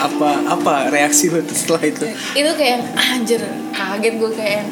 apa 0.00 0.30
apa 0.48 0.74
reaksi 0.90 1.30
lu 1.30 1.44
tuh 1.44 1.54
setelah 1.54 1.82
itu? 1.86 2.06
Itu 2.34 2.50
kayak 2.56 2.80
anjir 2.96 3.42
kaget 3.70 4.14
gue 4.18 4.30
kayak 4.34 4.64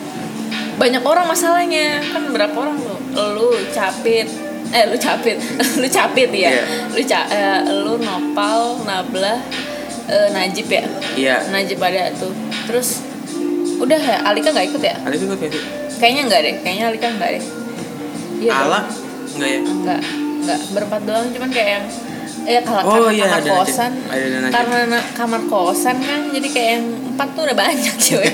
banyak 0.80 1.02
orang 1.04 1.26
masalahnya. 1.28 2.00
Kan 2.06 2.32
berapa 2.32 2.56
orang 2.56 2.76
tuh 2.80 2.98
lu 3.36 3.48
capit. 3.74 4.26
Eh 4.70 4.84
lu 4.86 4.96
capit. 5.02 5.34
Lu 5.82 5.88
capit 5.90 6.30
ya? 6.30 6.46
Iya. 6.54 6.62
lu 6.94 7.02
ca 7.02 7.20
eh, 7.26 7.60
lu 7.82 7.98
nopal 7.98 8.78
nablah 8.86 9.42
eh, 10.06 10.28
najib 10.30 10.70
ya? 10.70 10.86
Iya. 11.18 11.36
Najib 11.50 11.82
ada 11.82 12.14
tuh. 12.14 12.30
Terus 12.70 13.09
udah 13.80 13.96
ya 13.98 14.18
Alika 14.22 14.48
nggak 14.50 14.66
ikut 14.68 14.82
ya? 14.82 14.94
Ada 14.98 15.16
juga 15.16 15.34
kayak 15.34 15.52
gitu. 15.52 15.66
kayaknya 15.96 16.22
nggak 16.26 16.40
deh 16.40 16.54
kayaknya 16.60 16.84
Alika 16.86 17.06
nggak 17.10 17.30
deh. 17.30 17.44
Iya. 18.38 18.52
Ala? 18.58 18.80
Enggak 19.30 19.48
ya? 19.48 19.60
Enggak 19.62 20.00
enggak 20.40 20.60
berempat 20.70 21.00
doang 21.02 21.26
cuman 21.30 21.50
kayak 21.50 21.70
yang 21.70 21.86
ya 22.42 22.60
kalau 22.62 22.80
Oh, 22.80 22.92
karena 22.98 23.12
iya, 23.12 23.26
kamar 23.26 23.38
ada 23.38 23.50
kosan. 23.54 23.92
Ada 24.06 24.24
Najib. 24.38 24.52
karena 24.54 24.78
na- 24.86 25.08
kamar 25.12 25.40
kosan 25.46 25.96
kan 25.98 26.20
jadi 26.30 26.48
kayak 26.48 26.70
yang 26.74 26.84
empat 27.10 27.28
tuh 27.30 27.42
udah 27.42 27.56
banyak 27.58 27.94
cuy. 28.06 28.26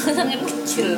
Kosan 0.00 0.24
kan 0.24 0.40
kecil. 0.40 0.90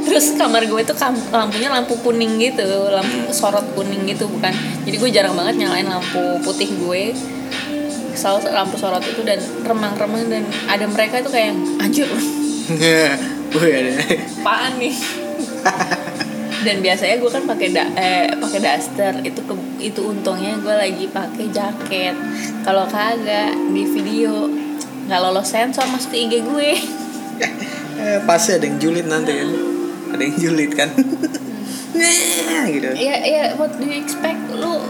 Terus 0.00 0.34
kamar 0.34 0.64
gue 0.64 0.80
tuh 0.82 0.96
kam- 0.96 1.28
lampunya 1.30 1.68
lampu 1.68 1.94
kuning 1.96 2.34
gitu 2.36 2.66
lampu 2.88 3.14
Hmm. 3.22 3.30
sorot 3.30 3.62
kuning 3.72 4.02
gitu 4.04 4.26
bukan. 4.26 4.50
Jadi 4.82 4.96
gue 4.96 5.10
jarang 5.10 5.34
banget 5.34 5.60
nyalain 5.60 5.86
lampu 5.86 6.18
putih 6.40 6.66
gue 6.68 7.14
selalu 8.20 8.52
lampu 8.52 8.76
sorot 8.76 9.00
itu 9.00 9.24
dan 9.24 9.40
remang-remang 9.64 10.28
dan 10.28 10.44
ada 10.68 10.84
mereka 10.84 11.24
itu 11.24 11.32
kayak 11.32 11.56
anjir. 11.80 12.04
Wih 13.56 13.72
ada 13.80 13.92
apaan 14.44 14.76
nih? 14.76 14.94
Dan 16.60 16.84
biasanya 16.84 17.16
gue 17.16 17.30
kan 17.32 17.44
pakai 17.48 17.68
da 17.72 17.88
eh, 17.96 18.36
pakai 18.36 18.60
daster. 18.60 19.12
Itu 19.24 19.40
ke, 19.48 19.54
itu 19.80 20.04
untungnya 20.04 20.60
gue 20.60 20.74
lagi 20.76 21.08
pakai 21.08 21.48
jaket. 21.48 22.12
Kalau 22.60 22.84
kagak 22.84 23.56
di 23.72 23.88
video. 23.88 24.44
Nggak 25.08 25.20
lolos 25.24 25.48
sensor 25.48 25.88
masuk 25.88 26.12
ke 26.12 26.28
IG 26.28 26.34
gue. 26.44 26.70
Eh, 28.00 28.16
pasti 28.24 28.56
ada 28.56 28.64
yang 28.64 28.80
julid 28.80 29.04
nanti 29.12 29.28
kan. 29.28 29.48
Ada 30.16 30.22
yang 30.24 30.36
julid 30.40 30.72
kan. 30.72 30.88
Nah 31.92 32.64
gitu. 32.72 32.88
Ya 32.96 33.16
ya 33.20 33.44
what 33.60 33.76
do 33.76 33.84
you 33.84 34.00
expect? 34.00 34.40
Lu 34.56 34.80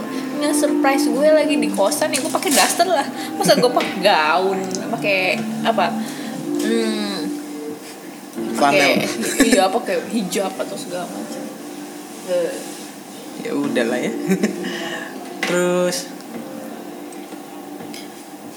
surprise 0.53 1.07
gue 1.07 1.27
lagi 1.31 1.55
di 1.57 1.69
kosan 1.71 2.13
ya 2.13 2.19
gue 2.19 2.31
pakai 2.31 2.51
daster 2.51 2.87
lah. 2.87 3.07
Masa 3.35 3.57
gue 3.57 3.71
pakai 3.71 3.95
gaun 4.03 4.59
pakai 4.91 5.39
apa? 5.63 5.85
Hmm 6.61 7.01
pakai 8.61 8.91
iya 9.49 9.65
pakai 9.67 9.95
hijab 10.13 10.53
atau 10.53 10.77
segala 10.77 11.09
macam. 11.09 11.43
Ya 13.41 13.51
udah 13.57 13.85
lah 13.89 13.99
ya. 13.99 14.13
Terus? 15.49 15.97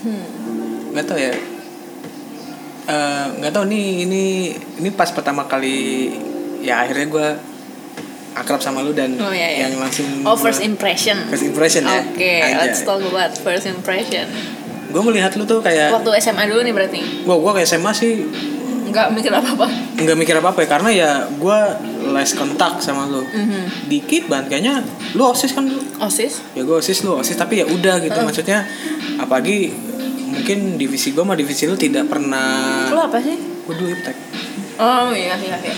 Hmm. 0.04 0.92
nggak 0.92 1.06
tahu 1.08 1.18
ya. 1.18 1.32
Eh, 2.84 3.26
nggak 3.40 3.52
tahu 3.56 3.64
nih 3.72 4.04
ini 4.04 4.24
ini 4.52 4.88
pas 4.92 5.08
pertama 5.08 5.48
kali 5.48 6.12
ya 6.60 6.84
akhirnya 6.84 7.08
gue 7.08 7.28
akrab 8.34 8.58
sama 8.58 8.80
lu 8.80 8.90
dan 8.90 9.14
Oh, 9.16 9.30
iya, 9.30 9.46
iya. 9.48 9.58
yang 9.64 9.78
langsung 9.78 10.06
Oh 10.22 10.34
first 10.34 10.58
impression. 10.60 11.14
First 11.26 11.42
impression 11.44 11.82
ya? 11.82 12.02
Oke, 12.04 12.32
Anjay. 12.36 12.58
let's 12.60 12.82
talk 12.82 12.98
about 13.00 13.30
first 13.32 13.64
impression. 13.64 14.26
gue 14.86 15.02
melihat 15.02 15.34
lu 15.34 15.42
tuh 15.42 15.58
kayak 15.58 15.90
Waktu 15.92 16.10
SMA 16.20 16.46
dulu 16.46 16.62
nih 16.62 16.70
berarti 16.70 17.00
gua 17.22 17.34
gua 17.36 17.50
kayak 17.52 17.66
SMA 17.68 17.90
sih 17.90 18.22
nggak 18.84 19.10
mikir 19.10 19.26
apa 19.28 19.48
apa. 19.48 19.66
nggak 19.96 20.14
mikir 20.16 20.34
apa 20.34 20.48
apa 20.48 20.60
ya 20.60 20.68
karena 20.68 20.90
ya 20.92 21.10
gue 21.32 21.58
les 22.08 22.30
kontak 22.32 22.78
sama 22.78 23.02
lu 23.04 23.26
Mhm. 23.26 23.90
dikit 23.90 24.26
banget 24.26 24.46
kayaknya 24.52 24.86
lu 25.12 25.26
osis 25.26 25.50
kan 25.50 25.66
lu 25.66 25.82
Osis? 25.98 26.46
ya 26.52 26.62
gue 26.62 26.76
osis 26.76 27.02
lu 27.02 27.16
osis 27.16 27.34
tapi 27.34 27.58
ya 27.58 27.66
udah 27.66 27.98
gitu 27.98 28.14
maksudnya 28.20 28.62
apalagi 29.16 29.74
mungkin 30.24 30.74
divisi 30.76 31.10
gue 31.10 31.22
sama 31.22 31.34
divisi 31.34 31.66
lu 31.66 31.74
tidak 31.74 32.06
pernah 32.06 32.86
Lo 32.88 33.02
apa 33.04 33.18
sih? 33.18 33.34
gue 33.34 33.74
dulu 33.74 33.90
iptek 33.90 34.14
Oh 34.76 35.10
iya 35.10 35.34
iya 35.36 35.58
iya. 35.60 35.74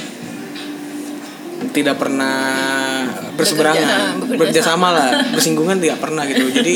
Tidak 1.71 1.97
pernah 1.97 2.37
berseberangan 3.33 3.81
Bekerja- 3.83 4.16
bekerja 4.19 4.38
bekerja 4.38 4.61
sama 4.62 4.88
lah 4.90 5.09
bersinggungan 5.31 5.77
tidak 5.77 5.99
pernah 5.99 6.25
gitu 6.25 6.49
jadi 6.51 6.75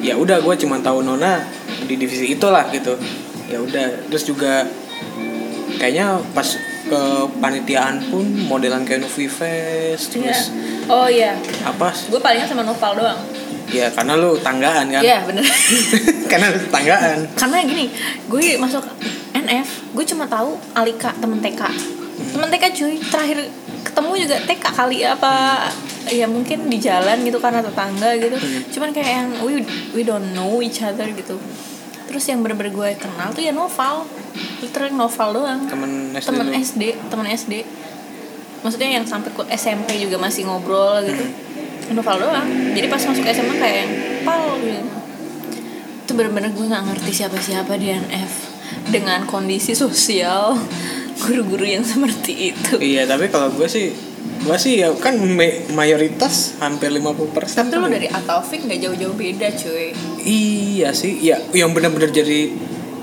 ya 0.00 0.14
udah 0.14 0.38
gue 0.38 0.54
cuma 0.58 0.78
tahu 0.78 1.00
Nona 1.00 1.42
di 1.82 1.94
divisi 1.94 2.26
itulah 2.28 2.66
gitu 2.68 2.98
ya 3.46 3.58
udah 3.58 3.86
terus 4.06 4.24
juga 4.24 4.66
kayaknya 5.76 6.06
pas 6.30 6.46
ke 6.82 7.00
panitiaan 7.38 8.02
pun 8.04 8.20
modelan 8.42 8.82
kayak 8.82 9.02
Novi 9.02 9.26
Fest 9.26 10.12
Iya. 10.12 10.22
terus 10.24 10.42
Oh 10.84 11.06
iya. 11.06 11.38
apa 11.62 11.94
Gue 12.04 12.18
palingnya 12.18 12.44
sama 12.44 12.62
Noval 12.62 12.92
doang. 12.96 13.20
ya 13.70 13.88
karena 13.88 14.12
lu 14.14 14.34
tanggaan 14.36 14.90
kan 14.90 15.00
Iya 15.00 15.22
bener. 15.24 15.46
karena 16.30 16.50
lu 16.50 16.60
tanggaan 16.68 17.18
Karena 17.32 17.56
gini, 17.62 17.86
gue 18.26 18.58
masuk 18.58 18.84
NF, 19.32 19.68
gue 19.90 20.04
cuma 20.04 20.26
tahu 20.26 20.58
Alika 20.72 21.08
temen 21.16 21.38
TK. 21.38 21.62
Temen 22.28 22.48
TK 22.48 22.64
cuy, 22.70 22.94
terakhir 23.00 23.38
ketemu 23.92 24.12
juga 24.24 24.36
TK 24.48 24.64
kali 24.72 24.98
apa 25.04 25.32
ya 26.08 26.24
mungkin 26.24 26.72
di 26.72 26.80
jalan 26.80 27.20
gitu 27.28 27.36
karena 27.36 27.60
tetangga 27.60 28.16
gitu. 28.16 28.40
Hmm. 28.40 28.64
cuman 28.72 28.88
kayak 28.96 29.10
yang 29.12 29.28
we 29.44 29.60
we 29.92 30.00
don't 30.00 30.32
know 30.32 30.64
each 30.64 30.80
other 30.80 31.04
gitu. 31.12 31.36
Terus 32.08 32.24
yang 32.32 32.40
bener-bener 32.40 32.72
gue 32.72 32.88
kenal 32.96 33.36
tuh 33.36 33.44
ya 33.44 33.52
novel 33.52 34.08
literally 34.64 34.96
novel 34.96 35.28
doang. 35.44 35.68
Temen 35.68 36.16
SD 36.16 36.24
temen 36.32 36.46
lu. 36.48 36.52
SD 36.56 36.82
temen 37.12 37.26
SD 37.28 37.54
maksudnya 38.64 38.88
yang 38.96 39.04
sampai 39.04 39.28
ke 39.28 39.42
SMP 39.60 40.00
juga 40.00 40.16
masih 40.16 40.48
ngobrol 40.48 41.04
gitu. 41.04 41.24
Novel 41.92 42.16
doang. 42.24 42.48
Jadi 42.72 42.86
pas 42.88 43.02
masuk 43.04 43.28
SMA 43.28 43.54
kayak 43.60 43.76
yang 43.84 43.92
pal 44.24 44.56
gitu. 44.56 44.80
Itu 46.08 46.12
bener-bener 46.16 46.48
gue 46.48 46.64
nggak 46.64 46.84
ngerti 46.88 47.12
siapa-siapa 47.12 47.76
di 47.76 47.92
NF 47.92 48.32
dengan 48.88 49.28
kondisi 49.28 49.76
sosial 49.76 50.56
guru-guru 51.20 51.64
yang 51.66 51.84
seperti 51.84 52.54
itu. 52.54 52.80
Iya 52.80 53.04
tapi 53.04 53.28
kalau 53.28 53.52
gue 53.52 53.68
sih 53.68 53.92
gue 54.42 54.56
sih 54.58 54.82
ya 54.82 54.90
kan 54.98 55.18
mayoritas 55.74 56.58
hampir 56.58 56.90
50% 56.90 57.70
tapi 57.70 57.78
lo 57.78 57.86
dari 57.86 58.10
Ataufik 58.10 58.66
nggak 58.66 58.80
jauh-jauh 58.80 59.14
beda 59.14 59.48
cuy. 59.54 59.92
Iya 60.24 60.90
sih 60.94 61.20
ya 61.22 61.38
yang 61.52 61.70
benar-benar 61.76 62.10
jadi 62.10 62.50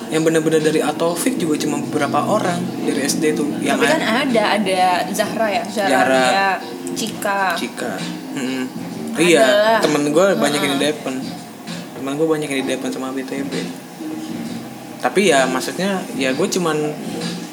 yang 0.09 0.25
benar-benar 0.25 0.59
dari 0.59 0.81
Atofik 0.81 1.37
juga 1.37 1.55
cuma 1.61 1.77
beberapa 1.85 2.25
orang 2.25 2.59
dari 2.81 3.05
SD 3.05 3.37
tuh 3.37 3.47
yang 3.61 3.77
tapi 3.77 3.85
kan 3.93 4.01
ada 4.25 4.43
ada 4.57 4.81
Zahra 5.13 5.47
ya 5.53 5.63
Zahra, 5.69 5.91
Zahra. 5.93 6.09
Ria, 6.09 6.49
Cika. 6.97 7.41
Cika. 7.53 7.93
Ada 9.09 9.21
iya 9.21 9.45
temen 9.81 10.09
gue 10.09 10.25
banyak 10.37 10.59
yang 10.59 10.73
di 10.77 10.81
Depen 10.89 11.15
temen 11.97 12.13
gue 12.17 12.27
banyak 12.27 12.47
yang 12.49 12.61
di 12.65 12.67
Depen 12.73 12.89
sama 12.89 13.13
BTB 13.13 13.53
tapi 14.99 15.31
ya 15.31 15.47
maksudnya 15.47 16.03
ya 16.19 16.35
gue 16.35 16.47
cuman 16.47 16.77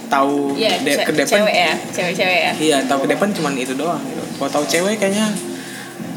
tahu 0.06 0.54
Iya, 0.54 0.78
de- 0.80 1.02
ke 1.02 1.12
Depen 1.12 1.38
cewek 1.38 1.54
ya 1.56 1.72
cewek-cewek 1.88 2.40
ya. 2.40 2.52
Iya 2.54 2.76
tahu 2.84 3.04
ke 3.04 3.08
Depen 3.08 3.30
cuman 3.32 3.52
itu 3.54 3.72
doang 3.72 3.98
gitu. 4.00 4.22
kalau 4.36 4.50
tahu 4.52 4.64
cewek 4.64 4.96
kayaknya 4.96 5.26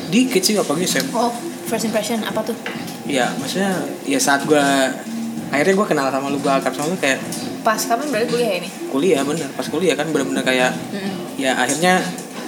dikit 0.08 0.41
sih 0.41 0.54
apalagi 0.56 0.86
SMP 0.86 1.10
oh 1.12 1.30
first 1.65 1.84
impression 1.84 2.21
apa 2.21 2.41
tuh? 2.41 2.58
Ya 3.06 3.30
maksudnya 3.36 3.73
ya 4.04 4.17
saat 4.17 4.41
gue 4.43 4.62
akhirnya 5.49 5.73
gue 5.73 5.88
kenal 5.88 6.08
sama 6.08 6.28
lu 6.28 6.38
gue 6.38 6.49
akrab 6.49 6.71
sama 6.71 6.88
lu 6.88 6.97
kayak 6.97 7.17
pas 7.60 7.78
kapan? 7.78 8.06
Berarti 8.08 8.28
kuliah 8.28 8.54
ini? 8.56 8.69
Kuliah 8.88 9.21
bener. 9.21 9.49
Pas 9.52 9.65
kuliah 9.65 9.93
kan 9.93 10.08
bener-bener 10.08 10.41
kayak 10.41 10.71
Mm-mm. 10.89 11.36
ya 11.36 11.54
akhirnya 11.56 12.02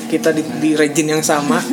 kita 0.08 0.32
di, 0.32 0.42
di 0.58 0.70
region 0.74 1.08
yang 1.10 1.22
sama. 1.22 1.58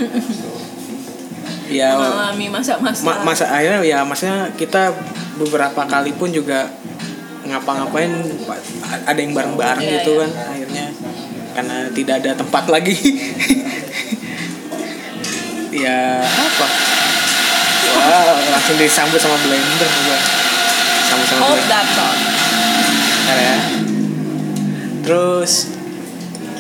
Ya 1.68 1.92
mengalami 1.92 2.48
masa-masa. 2.48 3.04
ma- 3.04 3.20
masa 3.22 3.44
akhirnya 3.46 3.85
ya 3.85 4.00
maksudnya 4.00 4.48
kita 4.57 4.88
beberapa 5.37 5.85
kali 5.85 6.16
pun 6.16 6.33
juga 6.33 6.64
ngapa-ngapain 7.48 8.12
ada 9.04 9.18
yang 9.18 9.32
bareng-bareng 9.32 9.80
Iya, 9.80 9.92
gitu 10.00 10.12
iya. 10.12 10.20
kan 10.20 10.30
akhirnya. 10.52 10.87
Karena 11.52 11.76
tidak 11.90 12.14
ada 12.22 12.30
tempat 12.37 12.64
lagi. 12.68 12.94
Ya 15.68 16.18
apa? 16.24 16.66
Wow 17.88 18.34
langsung 18.50 18.76
disambut 18.76 19.20
sama 19.20 19.37
blender 19.38 19.87
gua 20.02 20.18
sambut 21.06 21.26
sama 21.26 21.40
hold 21.40 21.54
blender. 21.54 21.70
that 21.70 21.87
thought. 21.92 22.18
Bentar 22.18 23.38
ya. 23.38 23.56
Terus 25.04 25.52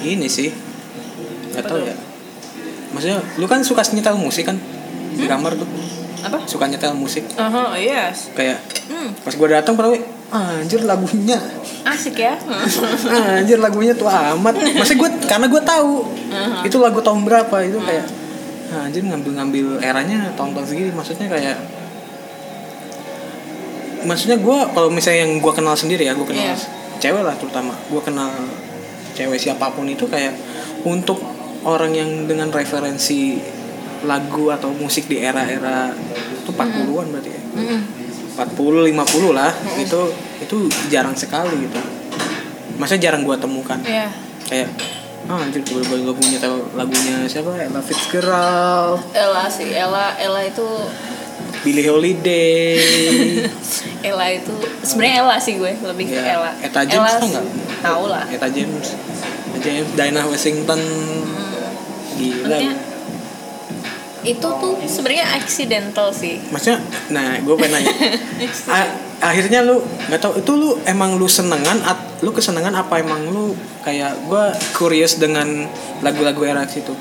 ini 0.04 0.28
sih. 0.28 0.52
Nggak 1.50 1.64
tahu 1.66 1.78
ya. 1.82 1.94
Maksudnya 2.92 3.18
lu 3.36 3.44
kan 3.44 3.60
suka 3.60 3.82
nyetel 3.90 4.16
musik 4.16 4.46
kan? 4.46 4.56
Di 5.12 5.24
Hmm? 5.24 5.30
kamar 5.34 5.52
tuh 5.56 5.66
apa? 6.28 6.38
Suka 6.44 6.68
nyetel 6.68 6.92
musik. 6.92 7.24
Aha, 7.34 7.74
yes. 7.74 8.30
Kayak 8.32 8.60
hmm, 8.88 9.24
pas 9.24 9.32
gue 9.32 9.48
datang 9.48 9.74
pernah 9.74 9.96
anjir 10.28 10.84
lagunya. 10.84 11.40
Asik 11.88 12.20
ya. 12.20 12.36
Anjir 13.40 13.56
lagunya 13.56 13.96
tuh 13.96 14.06
amat. 14.06 14.60
Masih 14.76 15.00
gue 15.00 15.08
karena 15.24 15.48
gue 15.48 15.62
tahu 15.64 16.04
Aha. 16.28 16.60
itu 16.62 16.76
lagu 16.76 17.00
tahun 17.00 17.24
berapa 17.24 17.56
itu 17.64 17.80
kayak 17.80 18.04
"Ah, 18.68 18.84
anjir 18.84 19.00
ngambil-ngambil 19.00 19.80
eranya 19.80 20.28
tahun-tahun 20.36 20.68
segini. 20.68 20.92
Maksudnya 20.92 21.32
kayak 21.32 21.56
maksudnya 24.04 24.36
gue 24.38 24.58
kalau 24.72 24.88
misalnya 24.92 25.26
yang 25.26 25.40
gue 25.40 25.52
kenal 25.52 25.74
sendiri 25.74 26.06
ya 26.06 26.12
gue 26.14 26.26
kenal 26.28 26.44
Iya. 26.44 26.56
cewek 27.00 27.22
lah 27.24 27.34
terutama. 27.40 27.72
Gue 27.88 28.02
kenal 28.04 28.28
cewek 29.16 29.40
siapa 29.40 29.72
pun 29.72 29.88
itu 29.88 30.04
kayak 30.06 30.36
untuk 30.84 31.18
orang 31.64 31.90
yang 31.90 32.10
dengan 32.28 32.52
referensi 32.52 33.40
lagu 34.04 34.50
atau 34.50 34.70
musik 34.70 35.06
di 35.06 35.18
era-era 35.18 35.90
itu 36.34 36.50
40-an 36.50 37.06
berarti 37.10 37.30
ya? 37.32 37.42
Mm-mm. 37.56 37.80
40 38.38 38.94
50 38.94 39.34
lah. 39.34 39.50
Itu 39.76 40.14
itu 40.38 40.56
jarang 40.86 41.14
sekali 41.14 41.66
gitu. 41.66 41.80
Masa 42.78 42.94
jarang 42.94 43.26
gua 43.26 43.34
temukan. 43.34 43.78
Iya. 43.82 44.06
kayak 44.48 44.70
ah 45.28 45.44
anjir 45.44 45.60
tiba-tiba 45.60 46.08
lagunya 46.08 46.38
tahu 46.40 46.72
lagunya 46.72 47.26
siapa? 47.26 47.52
Ella 47.52 47.82
Fitzgerald. 47.82 49.02
Ella 49.12 49.44
sih 49.50 49.68
Ella 49.68 50.16
Ella 50.16 50.40
itu 50.40 50.64
Billie 51.60 51.84
Holiday. 51.84 52.78
Ella 54.08 54.26
itu 54.30 54.54
sebenarnya 54.80 55.16
Ella 55.20 55.36
sih 55.36 55.58
gue 55.58 55.68
lebih 55.74 56.06
ke 56.08 56.16
Ya, 56.16 56.38
Ella. 56.38 56.50
Etta 56.62 56.80
James 56.80 57.04
Ella 57.04 57.18
tau 57.18 57.28
nggak? 57.28 57.46
tahu 57.78 58.04
lah. 58.08 58.24
Eta 58.30 58.48
James. 58.48 58.86
Eta 59.52 59.58
James 59.60 59.90
Dinah 59.92 60.24
Washington. 60.24 60.80
Gila. 62.16 62.46
Maksudnya 62.48 62.72
itu 64.20 64.42
tuh 64.42 64.74
sebenarnya 64.82 65.26
accidental 65.34 66.10
sih. 66.10 66.42
Maksudnya 66.48 66.82
nah 67.08 67.38
gue 67.38 67.54
pengen 67.54 67.78
nanya. 67.78 67.94
A- 68.68 68.92
akhirnya 69.20 69.62
lu 69.62 69.78
nggak 70.08 70.18
tahu 70.18 70.32
itu 70.36 70.52
lu 70.52 70.68
emang 70.84 71.14
lu 71.14 71.26
senengan 71.26 71.78
at, 71.82 71.98
lu 72.20 72.30
kesenangan 72.30 72.74
apa 72.76 72.98
emang 72.98 73.30
lu 73.30 73.54
kayak 73.80 74.18
gue 74.24 74.44
curious 74.72 75.16
dengan 75.16 75.66
lagu-lagu 76.00 76.42
era 76.42 76.62
situ? 76.64 76.94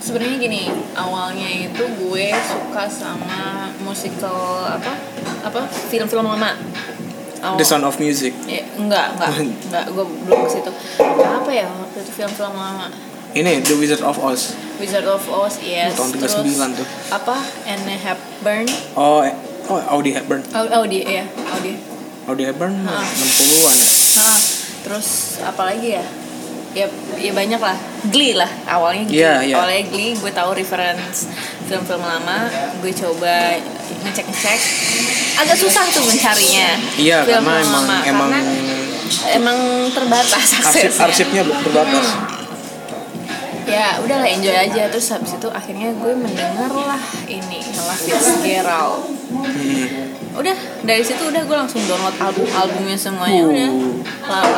Sebenarnya 0.00 0.36
gini 0.38 0.62
awalnya 0.94 1.44
itu 1.46 1.84
gue 1.98 2.26
suka 2.40 2.86
sama 2.86 3.68
musical 3.80 4.64
apa? 4.64 4.94
Apa? 5.42 5.66
Film-film 5.90 6.24
lama. 6.24 6.54
Awal- 7.40 7.56
The 7.56 7.64
Sound 7.64 7.84
of 7.84 7.96
Music. 7.96 8.36
Ya, 8.44 8.64
enggak, 8.76 9.16
enggak, 9.16 9.30
enggak, 9.68 9.84
gue 9.90 10.04
belum 10.28 10.38
ke 10.44 10.50
situ. 10.50 10.70
Apa 11.20 11.50
ya 11.50 11.66
waktu 11.68 11.98
itu 11.98 12.12
film-film 12.14 12.52
lama? 12.52 12.88
Ini 13.32 13.60
The 13.60 13.74
Wizard 13.74 14.02
of 14.02 14.16
Oz 14.16 14.54
Wizard 14.76 15.04
of 15.04 15.20
Oz, 15.28 15.60
yes. 15.60 15.92
Tahun 15.92 16.08
Terus 16.10 16.40
39 16.40 16.72
tuh. 16.72 16.86
Apa? 17.10 17.36
Anne 17.64 17.94
Hepburn. 17.94 18.64
oh 18.94 19.20
eh, 19.20 19.34
oh 19.66 19.76
Audie 19.92 20.16
Hepburn 20.16 20.40
Oh, 20.50 20.64
Audi, 20.80 21.04
ya, 21.04 21.24
Audi. 21.52 21.76
Audie 22.24 22.46
Hepburn 22.48 22.74
Ah. 22.84 23.04
60-an 23.04 23.76
ya 23.76 23.88
Nah, 24.16 24.38
terus 24.82 25.08
apa 25.40 25.62
lagi 25.64 25.94
ya? 25.94 26.04
Ya, 26.70 26.86
ya 27.18 27.34
banyak 27.34 27.58
lah. 27.58 27.74
Glee 28.08 28.30
lah, 28.32 28.46
awalnya 28.64 29.02
Glee. 29.04 29.18
Iya, 29.18 29.34
iya. 29.42 29.54
Awalnya 29.58 29.90
Glee, 29.90 30.14
gue 30.14 30.30
tahu 30.30 30.54
reference 30.54 31.26
film-film 31.66 31.98
lama. 31.98 32.46
Gue 32.78 32.94
coba 32.94 33.58
ngecek-ngecek. 34.00 34.60
Agak 35.36 35.58
susah 35.58 35.82
tuh 35.90 36.06
mencarinya. 36.06 36.78
iya 36.94 37.26
karena 37.26 37.42
film-film 37.42 37.66
emang 37.66 37.84
lama, 37.84 37.96
emang 38.06 38.30
karena 38.30 38.40
emang 39.34 39.58
terbatas 39.90 40.46
arsip 40.62 40.86
aksesnya. 40.94 41.02
arsipnya 41.02 41.42
terbatas 41.58 42.06
ya 43.70 43.88
udahlah 44.02 44.26
enjoy 44.26 44.52
aja. 44.52 44.82
Terus 44.90 45.06
habis 45.10 45.32
itu 45.32 45.48
akhirnya 45.48 45.94
gue 45.94 46.12
mendengar 46.12 46.68
lah 46.68 46.98
ini 47.24 47.62
Ella 47.62 47.94
Fitzgerald 47.94 49.22
Hmm. 49.30 50.10
udah 50.34 50.56
dari 50.82 51.06
situ 51.06 51.22
udah 51.22 51.46
gue 51.46 51.54
langsung 51.54 51.78
download 51.86 52.18
album 52.18 52.50
albumnya 52.50 52.98
semuanya 52.98 53.46
Uh. 53.46 53.50
udah 53.54 53.70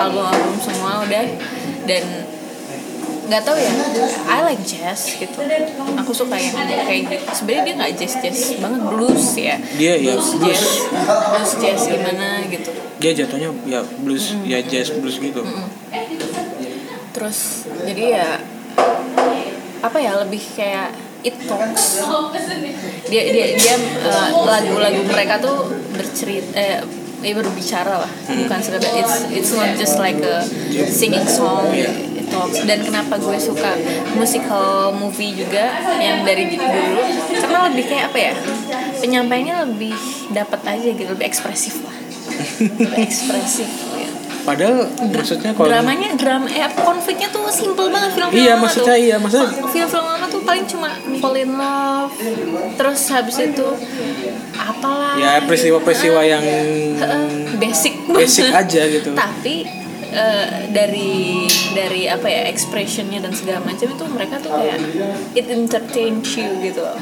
album 0.00 0.24
album 0.24 0.56
semua 0.56 1.04
udah. 1.04 1.24
Dan 1.84 2.04
nggak 3.22 3.42
tahu 3.44 3.56
ya 3.56 3.68
I 4.28 4.40
like 4.48 4.64
jazz 4.64 5.12
gitu. 5.12 5.38
Aku 6.00 6.12
suka 6.12 6.40
yang 6.40 6.56
kayak 6.56 7.04
gitu. 7.04 7.24
Sebenarnya 7.36 7.62
dia 7.68 7.74
nggak 7.78 7.92
jazz 8.00 8.14
jazz 8.24 8.40
banget 8.58 8.80
blues 8.80 9.26
ya. 9.36 9.56
Dia 9.76 9.92
ya, 10.00 10.16
blues, 10.16 10.28
blues. 10.36 10.48
jazz. 10.56 10.64
Blues 11.04 11.52
jazz 11.60 11.80
gimana 11.84 12.28
gitu. 12.48 12.70
Dia 12.96 13.12
jatuhnya 13.12 13.50
ya 13.68 13.80
blues 14.00 14.32
ya 14.48 14.58
jazz 14.64 14.88
blues 14.96 15.20
gitu. 15.20 15.44
Terus 17.12 17.68
jadi 17.84 18.04
ya 18.08 18.28
apa 19.82 19.98
ya 19.98 20.14
lebih 20.22 20.40
kayak 20.54 20.94
it 21.26 21.34
talks. 21.46 22.02
Dia 23.10 23.22
dia 23.30 23.46
dia 23.58 23.76
eh, 23.78 24.28
lagu-lagu 24.30 25.02
mereka 25.06 25.42
tuh 25.42 25.70
bercerita 25.94 26.54
eh, 26.54 26.80
dia 27.22 27.34
berbicara 27.38 28.02
lah. 28.02 28.12
Bukan 28.26 28.58
sekedar 28.62 28.90
it's 28.98 29.14
it's 29.30 29.52
not 29.54 29.74
just 29.78 29.98
like 29.98 30.18
a 30.22 30.42
singing 30.86 31.26
song 31.26 31.70
it 31.74 32.26
talks. 32.30 32.62
Dan 32.62 32.82
kenapa 32.86 33.18
gue 33.18 33.38
suka 33.38 33.74
musical 34.14 34.94
movie 34.94 35.34
juga 35.34 35.82
yang 35.98 36.22
dari 36.22 36.50
dulu 36.54 37.02
karena 37.42 37.58
lebih 37.70 37.84
kayak 37.90 38.04
apa 38.14 38.18
ya 38.18 38.34
penyampaiannya 39.02 39.56
lebih 39.66 39.94
dapat 40.30 40.60
aja 40.66 40.88
gitu 40.94 41.10
lebih 41.10 41.26
ekspresif 41.26 41.82
lah. 41.82 41.96
Lebih 42.58 43.02
ekspresif 43.02 43.91
padahal 44.42 44.78
maksudnya 45.08 45.50
kalau 45.52 45.68
dramanya 45.68 46.08
drama 46.14 46.46
eh 46.46 46.66
konfliknya 46.74 47.28
tuh 47.28 47.46
simple 47.48 47.86
banget 47.88 48.10
film-film 48.12 48.42
Iya, 48.42 48.54
maksudnya 48.56 48.92
tuh. 48.92 49.00
iya, 49.00 49.16
maksudnya- 49.16 49.52
film-film 49.68 50.04
lama 50.04 50.26
tuh 50.26 50.40
paling 50.42 50.66
cuma 50.66 50.88
fall 51.18 51.36
in 51.36 51.50
love 51.52 52.10
terus 52.74 53.00
habis 53.08 53.36
itu 53.38 53.66
apalah. 54.54 55.14
Ya 55.16 55.42
peristiwa-peristiwa 55.42 56.20
yang 56.22 56.42
Heeh, 56.42 57.28
basic 57.56 57.94
basic 58.06 58.48
aja 58.48 58.82
gitu. 58.84 59.10
Tapi 59.12 59.64
eh, 60.08 60.46
dari 60.68 61.46
dari 61.72 62.04
apa 62.04 62.26
ya 62.26 62.42
expressionnya 62.46 63.18
dan 63.18 63.32
segala 63.32 63.62
macam 63.62 63.86
itu 63.86 64.04
mereka 64.06 64.36
tuh 64.38 64.52
kayak 64.52 64.78
it 65.32 65.46
entertains 65.46 66.28
you 66.34 66.50
gitu 66.60 66.80
loh. 66.80 66.98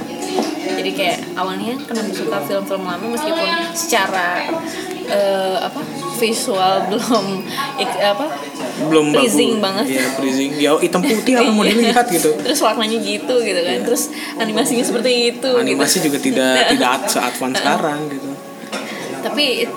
Jadi 0.70 0.90
kayak 0.92 1.18
awalnya 1.34 1.74
kenapa 1.80 2.10
suka 2.10 2.38
film-film 2.42 2.84
lama 2.84 3.04
meskipun 3.08 3.48
secara 3.74 4.46
eh, 5.06 5.56
apa 5.58 5.80
visual 6.20 6.74
belum 6.90 7.26
ik- 7.76 7.98
apa 7.98 8.26
belum 8.80 9.12
Pleasing 9.12 9.56
bagus. 9.56 9.62
banget. 9.62 9.84
Iya, 9.90 10.04
pleasing. 10.14 10.50
Ya 10.56 10.72
hitam 10.74 11.00
putih 11.00 11.34
apa 11.34 11.48
mau 11.48 11.60
Iya. 11.62 11.72
dilihat 11.74 12.06
gitu. 12.08 12.30
terus 12.44 12.60
warnanya 12.60 12.96
gitu 12.96 13.34
gitu 13.38 13.60
kan 13.60 13.78
terus 13.82 14.02
animasinya 14.36 14.80
seperti 14.82 15.10
itu 15.30 15.50
Animasi 15.50 15.96
gitu. 15.98 16.06
juga 16.06 16.18
tidak 16.26 16.54
tidak 16.70 16.92
se-advance 17.06 17.56
sekarang 17.56 18.00
gitu. 18.08 18.28
tapi 19.20 19.44
it, 19.60 19.70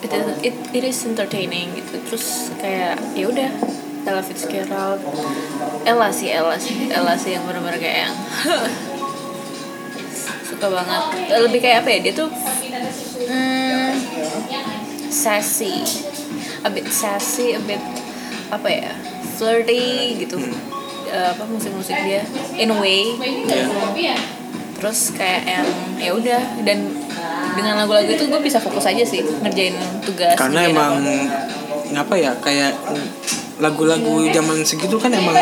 it, 0.00 0.12
it, 0.44 0.54
it 0.72 0.84
is 0.84 1.02
entertaining 1.02 1.74
gitu 1.74 1.98
terus 2.04 2.26
kayak 2.56 2.94
ya 3.12 3.26
udah 3.26 3.50
Ella 4.04 4.22
Fitzgerald 4.22 5.02
Ella 5.82 6.08
sih 6.08 6.30
Ella 6.30 6.54
sih 6.56 6.86
Ella 6.88 7.14
sih 7.14 7.34
yang 7.34 7.42
benar-benar 7.42 7.76
kayak 7.76 8.06
yang 8.06 8.14
suka 10.44 10.66
banget 10.68 11.02
lebih 11.40 11.60
kayak 11.60 11.82
apa 11.82 11.88
ya 11.90 11.98
dia 12.00 12.14
tuh 12.14 12.30
hmm, 13.20 13.90
sassy. 15.10 15.82
A 16.62 16.68
bit 16.68 16.86
sassy 16.88 17.54
a 17.54 17.60
bit 17.60 17.80
apa 18.48 18.68
ya 18.68 18.92
flirty 19.36 20.16
gitu. 20.18 20.36
Eh, 21.08 21.28
apa 21.32 21.42
musik-musik 21.48 21.96
dia? 22.04 22.20
In 22.56 22.68
a 22.68 22.76
way. 22.76 23.16
Terus 24.78 25.10
kayak 25.14 25.42
yang 25.42 25.66
ya 25.98 26.10
udah 26.14 26.40
dan 26.62 26.86
dengan 27.58 27.74
lagu-lagu 27.82 28.06
itu 28.06 28.30
gue 28.30 28.38
bisa 28.38 28.62
fokus 28.62 28.86
aja 28.86 29.02
sih 29.02 29.18
ngerjain 29.42 29.74
tugas 30.06 30.38
Karena 30.38 30.70
emang 30.70 31.02
apa. 31.02 31.50
ngapa 31.90 32.14
ya 32.14 32.30
kayak 32.38 32.78
lagu-lagu 33.58 34.22
zaman 34.30 34.62
segitu 34.62 34.94
kan 34.94 35.10
emang 35.10 35.34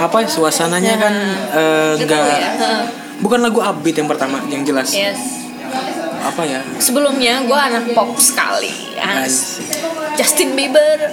apa 0.00 0.16
ya, 0.24 0.28
suasananya 0.30 0.96
kan 0.96 1.14
eh, 1.52 1.92
Nggak 2.00 2.08
enggak 2.08 2.20
tahu 2.24 2.30
ya. 2.32 2.50
Heeh. 2.56 2.82
bukan 3.20 3.38
lagu 3.44 3.60
upbeat 3.60 3.96
yang 4.00 4.08
pertama 4.08 4.40
yang 4.48 4.64
jelas. 4.64 4.88
Yes 4.96 5.39
apa 6.20 6.42
ya? 6.44 6.60
Sebelumnya 6.76 7.44
gue 7.48 7.58
anak 7.58 7.96
pop 7.96 8.14
sekali. 8.20 8.70
Asik. 9.00 9.66
Justin 10.20 10.52
Bieber. 10.52 11.10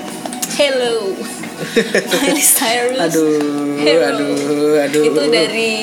Hello. 0.59 1.15
Miley 2.21 2.43
Cyrus. 2.43 3.01
Aduh 3.01 3.81
Hello. 3.81 4.05
aduh 4.13 4.77
aduh 4.85 5.03
itu 5.09 5.21
dari 5.31 5.73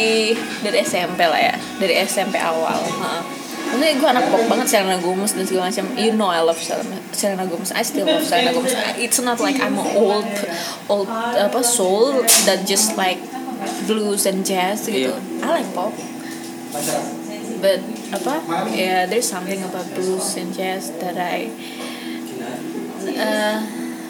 dari 0.63 0.79
SMP 0.85 1.25
lah 1.27 1.41
ya. 1.41 1.55
Dari 1.81 1.95
SMP 2.05 2.39
awal. 2.39 2.79
Maksudnya 3.65 3.91
gue 3.99 4.09
anak 4.09 4.25
pop 4.31 4.43
banget 4.47 4.67
Selena 4.71 4.97
Gomez 5.03 5.35
dan 5.35 5.45
segala 5.49 5.67
macam. 5.73 5.87
You 5.99 6.13
know 6.15 6.31
I 6.31 6.45
love 6.45 6.61
Selena, 6.61 6.95
Selena 7.11 7.45
Gomez. 7.49 7.75
I 7.75 7.83
still 7.83 8.07
love 8.07 8.23
Selena 8.23 8.55
Gomez. 8.55 8.77
It's 9.01 9.19
not 9.19 9.43
like 9.43 9.59
I'm 9.59 9.81
a 9.81 9.87
old 9.99 10.29
Old 10.87 11.09
apa 11.11 11.65
soul 11.65 12.23
That 12.47 12.69
just 12.69 12.95
like 12.95 13.19
Blues 13.89 14.29
and 14.29 14.45
jazz 14.45 14.87
gitu. 14.87 15.11
Iya. 15.11 15.43
I 15.43 15.49
like 15.61 15.69
pop 15.73 15.95
But 17.64 17.81
apa 18.12 18.44
yeah, 18.77 19.09
there's 19.09 19.24
something 19.24 19.64
about 19.64 19.88
blues 19.96 20.37
and 20.37 20.53
jazz 20.53 20.92
that 21.00 21.16
I 21.16 21.48
eh, 23.09 23.57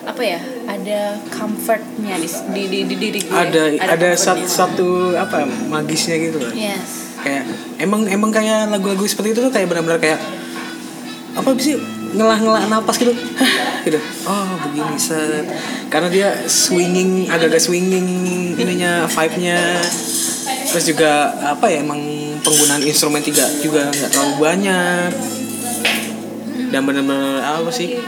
apa 0.02 0.22
ya 0.26 0.42
ada 0.66 1.22
comfortnya 1.30 2.18
di 2.18 2.26
di 2.50 2.62
di, 2.66 2.78
di 2.82 2.96
diri 2.98 3.20
gue. 3.22 3.30
Ada 3.30 3.78
ada 3.78 4.08
satu, 4.18 4.42
comfortnya. 4.42 4.50
satu 4.50 4.88
apa 5.14 5.36
magisnya 5.70 6.16
gitu 6.18 6.42
loh. 6.42 6.50
Yes. 6.50 7.14
Kayak 7.22 7.46
emang 7.78 8.10
emang 8.10 8.34
kayak 8.34 8.74
lagu-lagu 8.74 9.06
seperti 9.06 9.38
itu 9.38 9.40
tuh 9.46 9.54
kayak 9.54 9.70
benar-benar 9.70 10.02
kayak 10.02 10.18
apa 11.38 11.48
sih 11.62 11.78
ngelah-ngelah 12.14 12.66
napas 12.66 12.98
gitu. 12.98 13.14
Gitu. 13.86 14.00
Oh 14.26 14.50
begini 14.66 14.98
set. 14.98 15.46
Karena 15.94 16.10
dia 16.10 16.28
swinging 16.50 17.30
agak-agak 17.30 17.62
swinging 17.62 18.08
ininya 18.58 19.06
vibe-nya 19.06 19.78
terus 20.44 20.84
juga 20.84 21.32
apa 21.40 21.66
ya 21.72 21.80
emang 21.80 22.00
penggunaan 22.44 22.82
instrumen 22.84 23.24
tiga 23.24 23.44
juga 23.64 23.88
nggak 23.88 24.10
terlalu 24.12 24.34
banyak. 24.40 25.10
Dan 26.74 26.80
benar-benar 26.84 27.62
apa 27.62 27.70
sih? 27.70 27.98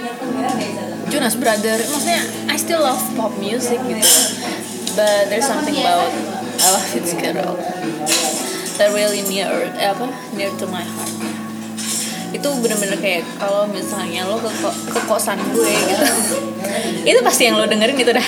Jonas 1.06 1.38
Brother 1.38 1.78
maksudnya 1.78 2.22
I 2.50 2.56
still 2.58 2.82
love 2.82 3.00
pop 3.14 3.32
music 3.38 3.78
gitu. 3.86 4.10
But 4.96 5.28
there's 5.28 5.44
something 5.46 5.76
about 5.76 6.08
Ella 6.56 6.80
Fitzgerald 6.88 7.60
that 8.80 8.92
really 8.92 9.24
near 9.28 9.48
eh, 9.76 9.88
apa 9.92 10.08
near 10.36 10.52
to 10.56 10.66
my 10.68 10.84
heart 10.84 11.25
itu 12.28 12.48
bener-bener 12.56 12.96
kayak 12.96 13.22
kalau 13.36 13.64
misalnya 13.66 14.24
lo 14.24 14.36
ke, 14.36 14.50
ko- 14.56 14.78
ke 14.88 15.00
kosan 15.04 15.38
gue 15.48 15.66
gitu 15.68 16.06
itu 17.04 17.18
pasti 17.20 17.42
yang 17.44 17.54
lo 17.54 17.64
dengerin 17.64 17.94
itu 17.94 18.10
dah 18.10 18.26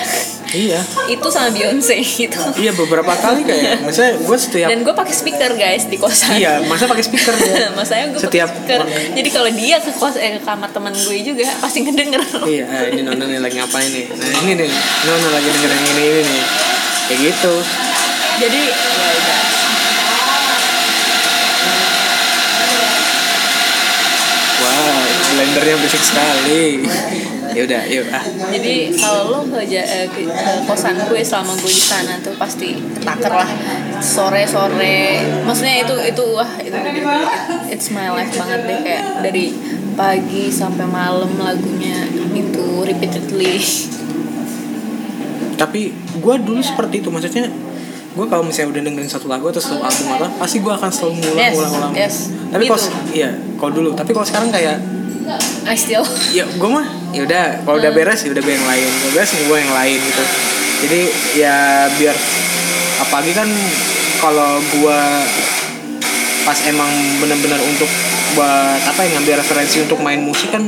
iya 0.48 0.80
itu 1.06 1.26
sama 1.26 1.50
Beyonce 1.50 1.98
gitu 1.98 2.38
iya 2.56 2.70
beberapa 2.72 3.10
kali 3.12 3.42
kayak 3.42 3.82
misalnya 3.82 4.16
gue 4.16 4.38
setiap 4.38 4.68
dan 4.68 4.80
gue 4.80 4.94
pakai 4.94 5.12
speaker 5.12 5.50
guys 5.54 5.84
di 5.84 5.96
kosan 5.96 6.34
iya 6.34 6.62
masa 6.62 6.86
pakai 6.86 7.02
speaker 7.02 7.34
ya 7.34 7.68
Masanya 7.78 8.10
gue 8.10 8.20
Setiap- 8.20 8.48
speaker. 8.50 8.80
Jadi 8.88 9.28
kalau 9.28 9.50
dia 9.50 9.76
ke 9.78 9.90
kos 9.92 10.14
eh, 10.16 10.34
ke 10.34 10.42
kamar 10.42 10.68
teman 10.68 10.90
gue 10.90 11.18
juga 11.20 11.46
pasti 11.58 11.80
ngedenger. 11.80 12.18
Iya, 12.44 12.64
ah, 12.66 12.84
ini 12.86 13.00
Nona 13.02 13.24
nih 13.24 13.38
lagi 13.38 13.54
ngapain 13.56 13.86
nih? 13.86 14.04
Nah 14.08 14.28
ini 14.42 14.52
nih, 14.56 14.70
Nona 15.04 15.28
lagi 15.30 15.48
dengerin 15.48 15.82
ini 15.86 16.02
ini 16.04 16.20
nih. 16.24 16.42
Kayak 17.06 17.20
gitu. 17.24 17.54
Jadi 18.38 18.60
ya 18.66 18.76
udah. 19.14 19.38
Wow, 24.58 24.98
blendernya 25.38 25.76
berisik 25.78 26.02
sekali. 26.02 26.82
ya 27.48 27.64
udah, 27.64 27.82
yuk 27.86 28.06
ah. 28.10 28.20
Jadi 28.50 28.74
kalau 28.92 29.22
lo 29.30 29.40
ke, 29.48 29.64
ja- 29.64 29.80
eh, 29.80 30.04
ke, 30.04 30.20
ke 30.20 30.52
kosan 30.66 30.98
gue 31.00 31.22
selama 31.22 31.56
gue 31.56 31.70
di 31.70 31.80
sana 31.80 32.18
tuh 32.18 32.34
pasti 32.34 32.76
ketaker 32.76 33.32
lah 33.32 33.50
sore 33.98 34.44
sore. 34.44 35.22
Maksudnya 35.42 35.80
itu 35.80 35.94
itu 36.04 36.24
wah 36.28 36.50
itu 36.58 36.76
it's 37.68 37.88
my 37.88 38.10
life 38.10 38.28
banget 38.32 38.60
deh 38.62 38.78
kayak 38.82 39.04
dari 39.22 39.54
pagi 39.94 40.50
sampai 40.50 40.84
malam 40.84 41.30
lagunya 41.34 42.04
itu 42.30 42.84
repeatedly. 42.84 43.58
Tapi 45.56 45.80
gue 46.14 46.34
dulu 46.38 46.60
seperti 46.60 47.02
itu, 47.02 47.08
maksudnya 47.08 47.50
gue 48.08 48.26
kalau 48.26 48.42
misalnya 48.42 48.70
udah 48.72 48.82
dengerin 48.84 49.10
satu 49.10 49.26
lagu 49.26 49.46
atau 49.48 49.58
satu 49.58 49.78
album 49.78 50.06
apa, 50.12 50.26
pasti 50.38 50.58
gue 50.58 50.70
akan 50.70 50.86
selalu 50.86 51.12
ngulang, 51.18 51.38
Yes, 51.40 51.54
ngulang, 51.56 51.92
yes. 51.94 52.14
Tapi 52.48 52.62
kalau 52.64 52.78
Gitu. 52.78 52.98
iya, 53.16 53.30
kalau 53.56 53.72
dulu, 53.72 53.90
tapi 53.92 54.10
kalau 54.12 54.26
sekarang 54.26 54.50
kayak 54.50 54.78
I 55.68 55.76
still. 55.76 56.04
Ya 56.32 56.48
gue 56.48 56.70
mah 56.70 56.86
ya 57.12 57.24
udah 57.28 57.44
kalau 57.64 57.76
udah 57.80 57.92
beres 57.92 58.24
ya 58.24 58.32
udah 58.32 58.42
gue 58.42 58.54
yang 58.54 58.68
lain. 58.68 58.88
Gue 58.88 59.10
beres 59.16 59.30
gue 59.36 59.58
yang 59.58 59.74
lain 59.74 59.98
gitu. 60.00 60.24
Jadi 60.86 61.00
ya 61.36 61.56
biar 61.98 62.16
apalagi 63.02 63.32
kan 63.34 63.48
kalau 64.18 64.58
gue 64.58 65.00
pas 66.42 66.58
emang 66.66 66.90
bener-bener 67.20 67.60
untuk 67.60 67.90
buat 68.36 68.80
apa 68.84 69.00
ya 69.04 69.18
ngambil 69.18 69.40
referensi 69.40 69.84
untuk 69.84 70.00
main 70.00 70.20
musik 70.20 70.52
kan 70.52 70.64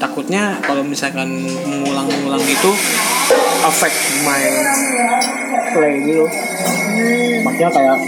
takutnya 0.00 0.58
kalau 0.64 0.82
misalkan 0.82 1.46
mengulang-ulang 1.68 2.42
gitu 2.48 2.74
affect 3.62 3.96
my 4.26 4.42
play 5.72 6.02
gitu. 6.02 6.26
Makanya 7.46 7.70
kayak 7.70 7.98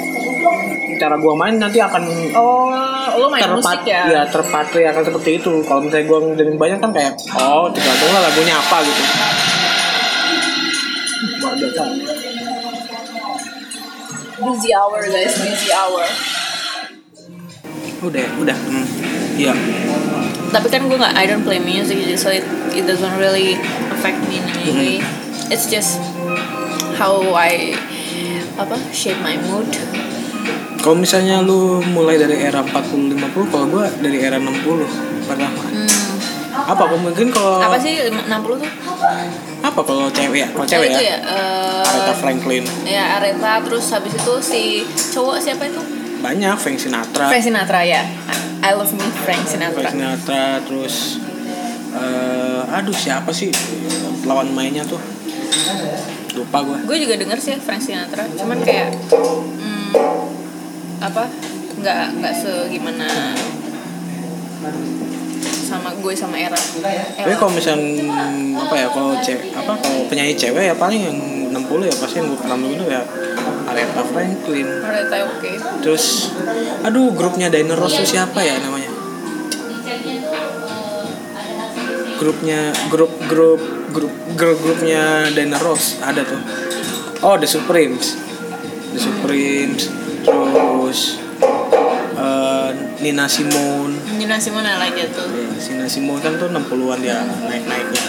cara 1.01 1.17
gue 1.19 1.35
main 1.35 1.57
nanti 1.59 1.79
akan 1.81 2.03
Oh, 2.35 2.71
lo 3.19 3.27
main 3.31 3.43
terpat 3.43 3.59
musik 3.59 3.81
ya? 3.89 4.03
ya 4.11 4.23
terpatri 4.29 4.85
akan 4.89 5.03
seperti 5.03 5.31
itu 5.43 5.53
kalau 5.65 5.81
misalnya 5.85 6.07
gue 6.07 6.19
ngedengerin 6.31 6.59
banyak 6.61 6.79
kan 6.79 6.91
kayak 6.93 7.13
oh 7.37 7.69
tergantung 7.73 8.11
lah 8.13 8.23
lagunya 8.25 8.55
apa 8.57 8.77
gitu 8.85 9.05
biasa. 11.55 11.85
Busy 14.45 14.71
hour 14.75 15.01
guys, 15.09 15.35
busy 15.41 15.71
hour. 15.73 16.07
udah 18.05 18.27
udah 18.37 18.53
hmm. 18.53 18.87
iya 19.41 19.57
tapi 20.53 20.69
kan 20.69 20.93
gue 20.93 20.99
nggak 21.01 21.17
I 21.17 21.25
don't 21.25 21.41
play 21.41 21.57
music 21.57 21.97
jadi 22.05 22.21
so 22.21 22.29
it, 22.29 22.45
it 22.77 22.85
doesn't 22.85 23.17
really 23.17 23.57
affect 23.89 24.21
me 24.29 24.45
in 24.45 24.47
any 24.61 24.73
way 24.77 24.97
it's 25.49 25.65
just 25.65 25.97
how 27.01 27.17
I 27.33 27.73
apa 28.61 28.77
shape 28.93 29.17
my 29.25 29.41
mood 29.49 29.73
kalau 30.85 31.01
misalnya 31.01 31.41
lu 31.41 31.81
mulai 31.97 32.21
dari 32.21 32.45
era 32.45 32.61
40 32.61 33.17
50 33.17 33.49
kalau 33.49 33.67
gue 33.73 33.85
dari 34.05 34.21
era 34.21 34.37
60 34.37 35.25
pertama. 35.25 35.65
Hmm, 35.65 36.13
apa 36.53 36.83
kok 36.85 37.01
mungkin 37.01 37.33
kalau 37.33 37.57
apa 37.65 37.81
sih 37.81 38.05
60 38.13 38.29
tuh? 38.61 38.71
Apa 39.65 39.81
kalau 39.81 40.13
cewek 40.13 40.45
ya? 40.45 40.49
Kalau 40.53 40.69
cewek 40.69 40.93
itu 40.93 41.01
ya, 41.09 41.17
ya 41.17 41.19
eh, 41.25 41.89
Aretha 41.89 42.15
Franklin. 42.21 42.65
ya 42.85 43.17
Aretha 43.17 43.65
terus 43.65 43.85
habis 43.97 44.13
itu 44.13 44.35
si 44.45 44.63
cowok 45.17 45.41
siapa 45.41 45.73
itu? 45.73 45.81
Banyak 46.21 46.53
Frank 46.61 46.77
Sinatra. 46.77 47.33
Frank 47.33 47.45
Sinatra 47.49 47.81
ya. 47.81 48.05
I 48.61 48.77
love 48.77 48.93
me 48.93 49.09
Frank 49.25 49.49
Sinatra. 49.49 49.89
Frank 49.89 49.97
Sinatra 49.97 50.61
terus 50.69 51.17
eh 51.97 52.61
aduh 52.77 52.93
siapa 52.93 53.33
sih 53.33 53.49
lawan 54.29 54.53
mainnya 54.53 54.85
tuh? 54.85 55.01
Lupa 56.37 56.61
gue 56.61 56.77
gue 56.85 56.99
juga 57.09 57.15
denger 57.17 57.41
sih 57.41 57.57
Frank 57.57 57.81
Sinatra 57.81 58.29
cuman 58.37 58.59
kayak 58.61 58.91
hmm, 59.15 60.34
apa 61.03 61.25
nggak 61.81 62.23
nggak 62.23 62.35
segimana 62.35 63.09
sama 65.65 65.91
gue 65.99 66.13
sama 66.15 66.37
era. 66.39 66.57
Tapi 66.57 67.35
kalau 67.35 67.53
misalnya 67.53 68.15
apa 68.61 68.75
ya 68.79 68.87
kalau 68.93 69.17
cewek 69.19 69.51
apa 69.57 69.73
kalau 69.81 70.07
penyanyi 70.07 70.37
cewek 70.37 70.71
ya 70.71 70.75
paling 70.77 71.01
yang 71.01 71.19
60 71.51 71.91
ya 71.91 71.95
pasti 71.99 72.17
yang 72.21 72.29
gue 72.31 72.39
pertama 72.39 72.65
dulu 72.71 72.85
ya 72.87 73.03
Aretha 73.71 74.03
Franklin. 74.05 74.67
Ternyata 74.69 75.17
oke. 75.29 75.51
Terus 75.81 76.35
aduh 76.85 77.11
grupnya 77.17 77.49
Dinner 77.49 77.79
Rose 77.79 78.05
tuh 78.05 78.09
siapa 78.09 78.45
ya 78.45 78.61
namanya? 78.61 78.91
Grupnya 82.15 82.71
grup 82.93 83.13
grup 83.27 83.61
grup 83.91 84.15
grup 84.37 84.59
grupnya 84.63 85.29
Dinner 85.33 85.61
Rose 85.61 85.99
ada 86.05 86.23
tuh. 86.23 86.41
Oh 87.25 87.41
The 87.41 87.49
Supremes. 87.49 88.21
The 88.95 89.01
Supremes. 89.01 89.94
Terus 90.25 91.21
eh, 92.17 92.71
Nina 93.05 93.29
Simone. 93.29 93.95
Nina 94.17 94.37
Simone 94.41 94.73
lagi 94.81 95.05
tuh. 95.13 95.29
Ya, 95.29 95.49
Nina 95.77 95.87
Simone 95.89 96.21
kan 96.25 96.33
tuh 96.41 96.49
60-an 96.49 96.99
dia 97.05 97.21
naik-naiknya. 97.45 98.05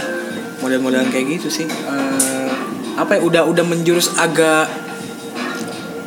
Model-modelan 0.64 1.12
kayak 1.12 1.40
gitu 1.40 1.48
sih. 1.52 1.68
Eh, 1.68 2.52
apa 2.96 3.20
ya 3.20 3.22
udah 3.22 3.44
udah 3.52 3.66
menjurus 3.68 4.16
agak 4.16 4.72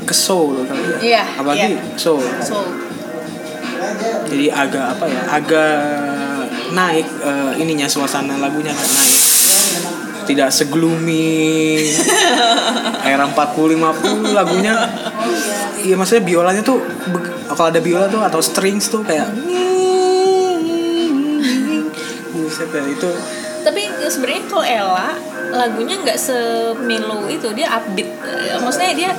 ke 0.09 0.15
soul 0.17 0.65
kali 0.65 0.81
ya. 0.81 0.99
Iya, 1.05 1.23
Apalagi 1.37 1.77
iya. 1.77 1.81
soul. 2.01 2.25
So, 2.41 2.65
Jadi 4.29 4.49
agak 4.53 4.97
apa 4.97 5.05
ya? 5.05 5.21
Agak 5.29 5.73
naik 6.73 7.05
eh, 7.05 7.53
ininya 7.61 7.85
suasana 7.85 8.41
lagunya 8.41 8.73
agak 8.73 8.89
naik. 8.89 9.18
Tidak 10.29 10.49
segloomy 10.53 11.89
era 13.09 13.25
40 13.25 13.81
50 13.81 14.37
lagunya. 14.37 14.75
Iya 15.81 15.97
maksudnya 15.97 16.25
biolanya 16.29 16.61
tuh 16.61 16.85
kalau 17.49 17.73
ada 17.73 17.81
biola 17.81 18.07
tuh 18.13 18.21
atau 18.21 18.41
strings 18.45 18.93
tuh 18.93 19.01
kayak 19.09 19.33
Buset 22.29 22.69
ya, 22.71 22.83
itu. 22.85 23.11
Tapi 23.65 23.83
sebenarnya 24.09 24.43
kalau 24.47 24.65
Ella 24.65 25.11
lagunya 25.49 25.97
nggak 26.05 26.19
semelo 26.21 27.25
itu. 27.27 27.49
Dia 27.57 27.73
upbeat. 27.81 28.09
Maksudnya 28.61 28.93
dia 28.95 29.11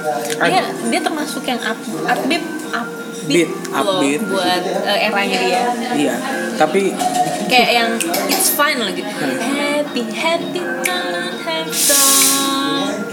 dia 0.45 0.61
dia 0.93 1.01
termasuk 1.01 1.43
yang 1.49 1.59
up 1.65 1.77
upbeat 2.05 2.43
upbeat, 2.69 3.49
Beat, 3.49 3.49
loh 3.69 4.01
upbeat. 4.01 4.21
buat 4.25 4.63
eh, 4.89 4.99
eranya 5.09 5.39
dia. 5.41 5.63
Iya. 5.93 6.15
Tapi 6.57 6.93
kayak 7.47 7.71
yang 7.71 7.89
it's 8.27 8.51
fine 8.51 8.81
lah 8.81 8.91
gitu. 8.91 9.07
Happy 9.07 10.03
happy 10.11 10.59
not 10.59 11.33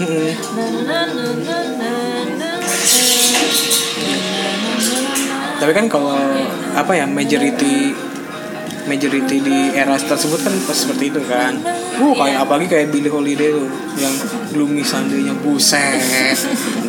mm, 0.01 0.31
na 0.83 0.99
na 1.07 1.29
na 1.39 1.57
na 1.77 1.91
na 2.35 2.51
na 2.51 2.51
tapi 5.57 5.73
kan 5.73 5.89
kalau 5.89 6.13
apa 6.77 6.93
ya 6.93 7.09
majority 7.09 7.89
majority 8.85 9.41
di 9.41 9.57
era 9.73 9.97
tersebut 9.97 10.39
kan 10.45 10.53
pas 10.63 10.77
seperti 10.77 11.11
itu 11.11 11.21
kan. 11.25 11.59
Uh 11.97 12.13
kayak 12.13 12.45
apalagi 12.45 12.67
kayak 12.69 12.87
Billie 12.93 13.09
Holiday 13.11 13.51
tuh 13.51 13.67
yang 13.97 14.15
gloomy 14.53 14.85
Sunday-nya 14.85 15.33
buset. 15.41 16.37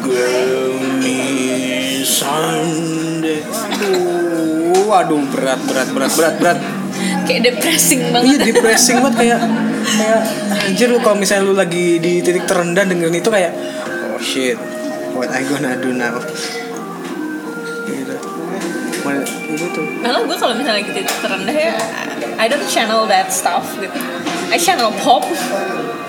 Gloomy 0.04 1.18
Sunday. 2.04 3.40
Waduh 3.48 4.84
waduh 4.88 5.22
berat 5.32 5.60
berat 5.64 5.88
berat 5.92 6.12
berat 6.12 6.34
berat 6.38 6.58
kayak 7.28 7.42
depressing 7.44 8.00
iya 8.00 8.12
banget. 8.16 8.38
depressing 8.48 8.96
banget 9.04 9.14
kayak 9.20 9.40
kayak 9.84 10.20
anjir 10.64 10.88
lu 10.88 10.98
kalau 11.04 11.16
misalnya 11.20 11.44
lu 11.44 11.54
lagi 11.54 12.00
di 12.00 12.24
titik 12.24 12.48
terendah 12.48 12.88
dengerin 12.88 13.20
itu 13.20 13.28
kayak 13.28 13.52
oh 14.16 14.20
shit 14.20 14.56
what 15.12 15.28
I 15.30 15.44
gonna 15.44 15.76
do 15.76 15.92
now? 15.92 16.16
Gitu. 17.84 18.14
Gitu 19.48 19.80
Malah 20.00 20.20
gue 20.24 20.36
kalau 20.36 20.54
misalnya 20.56 20.82
gitu 20.84 21.00
terendah 21.22 21.56
ya 21.56 21.74
I 22.38 22.46
don't 22.46 22.64
channel 22.70 23.04
that 23.10 23.28
stuff 23.34 23.66
gitu. 23.76 23.98
I 24.48 24.56
channel 24.56 24.90
pop. 25.04 25.24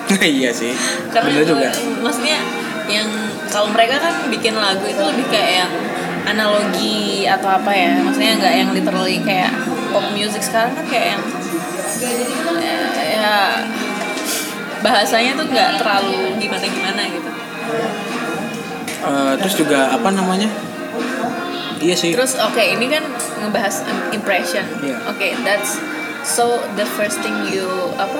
Iya 0.10 0.50
sih. 0.50 0.74
Karena 1.14 1.38
bener 1.38 1.46
juga. 1.46 1.70
maksudnya 2.02 2.42
yang 2.90 3.06
kalau 3.54 3.70
mereka 3.70 4.02
kan 4.02 4.26
bikin 4.34 4.58
lagu 4.58 4.82
itu 4.90 4.98
lebih 4.98 5.26
kayak 5.30 5.66
yang 5.66 5.72
analogi 6.26 7.30
atau 7.30 7.50
apa 7.62 7.70
ya 7.74 7.94
maksudnya 8.02 8.34
nggak 8.42 8.54
yang 8.58 8.70
literally 8.74 9.18
kayak 9.22 9.54
pop 9.92 10.06
music 10.16 10.42
sekarang 10.42 10.74
kan 10.78 10.86
kayak 10.88 11.18
yang 11.18 11.24
eh, 12.62 13.08
ya 13.20 13.36
bahasanya 14.80 15.36
tuh 15.36 15.46
nggak 15.52 15.82
terlalu 15.82 16.40
gimana 16.40 16.66
gimana 16.66 17.02
gitu. 17.10 17.32
Eh, 19.00 19.34
terus 19.40 19.56
juga 19.60 19.92
apa 19.92 20.10
namanya? 20.12 20.48
Iya 21.80 21.96
sih. 21.96 22.12
Terus 22.12 22.36
oke 22.40 22.60
ini 22.60 22.92
kan 22.92 23.04
ngebahas 23.40 23.84
impression. 24.12 24.66
Iya. 24.84 25.00
oke 25.08 25.28
that's 25.48 25.80
so 26.24 26.60
the 26.76 26.86
first 27.00 27.20
thing 27.24 27.36
you 27.48 27.68
apa 27.96 28.20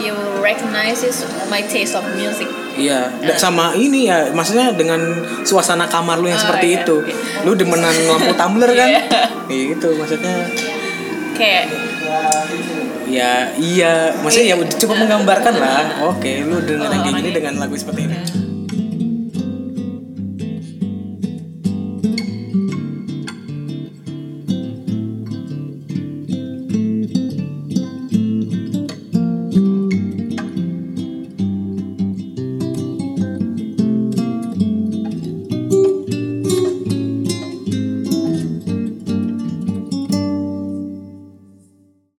you 0.00 0.16
recognize 0.40 1.04
is 1.04 1.22
my 1.52 1.60
taste 1.68 1.92
of 1.92 2.04
music 2.16 2.48
Iya, 2.72 3.12
da- 3.20 3.36
sama 3.36 3.72
ini 3.74 4.08
ya, 4.08 4.32
maksudnya 4.32 4.72
dengan 4.72 5.00
suasana 5.42 5.84
kamar 5.84 6.18
lu 6.18 6.26
yang 6.26 6.40
Oh, 6.40 6.42
seperti 6.42 6.66
iya, 6.72 6.80
itu. 6.80 6.96
oke. 6.98 7.12
Lu 7.44 7.52
demenan 7.52 7.92
lampu 8.08 8.32
tumbler 8.32 8.70
kan? 8.72 8.88
Iya. 8.88 9.02
Iya 9.46 9.62
gitu 9.72 9.88
maksudnya. 9.92 10.34
kayak 11.32 11.64
Ya 13.08 13.52
iya, 13.54 14.08
maksudnya 14.16 14.46
ya 14.46 14.56
udah 14.56 14.72
cukup 14.72 14.96
menggambarkan 14.98 15.54
lah. 15.54 16.08
Oke, 16.08 16.40
lu 16.40 16.64
dengan 16.64 16.88
yang 16.88 17.02
kayak 17.02 17.16
gini 17.20 17.30
dengan 17.30 17.54
lagu 17.60 17.76
seperti 17.76 18.08
ini. 18.08 18.16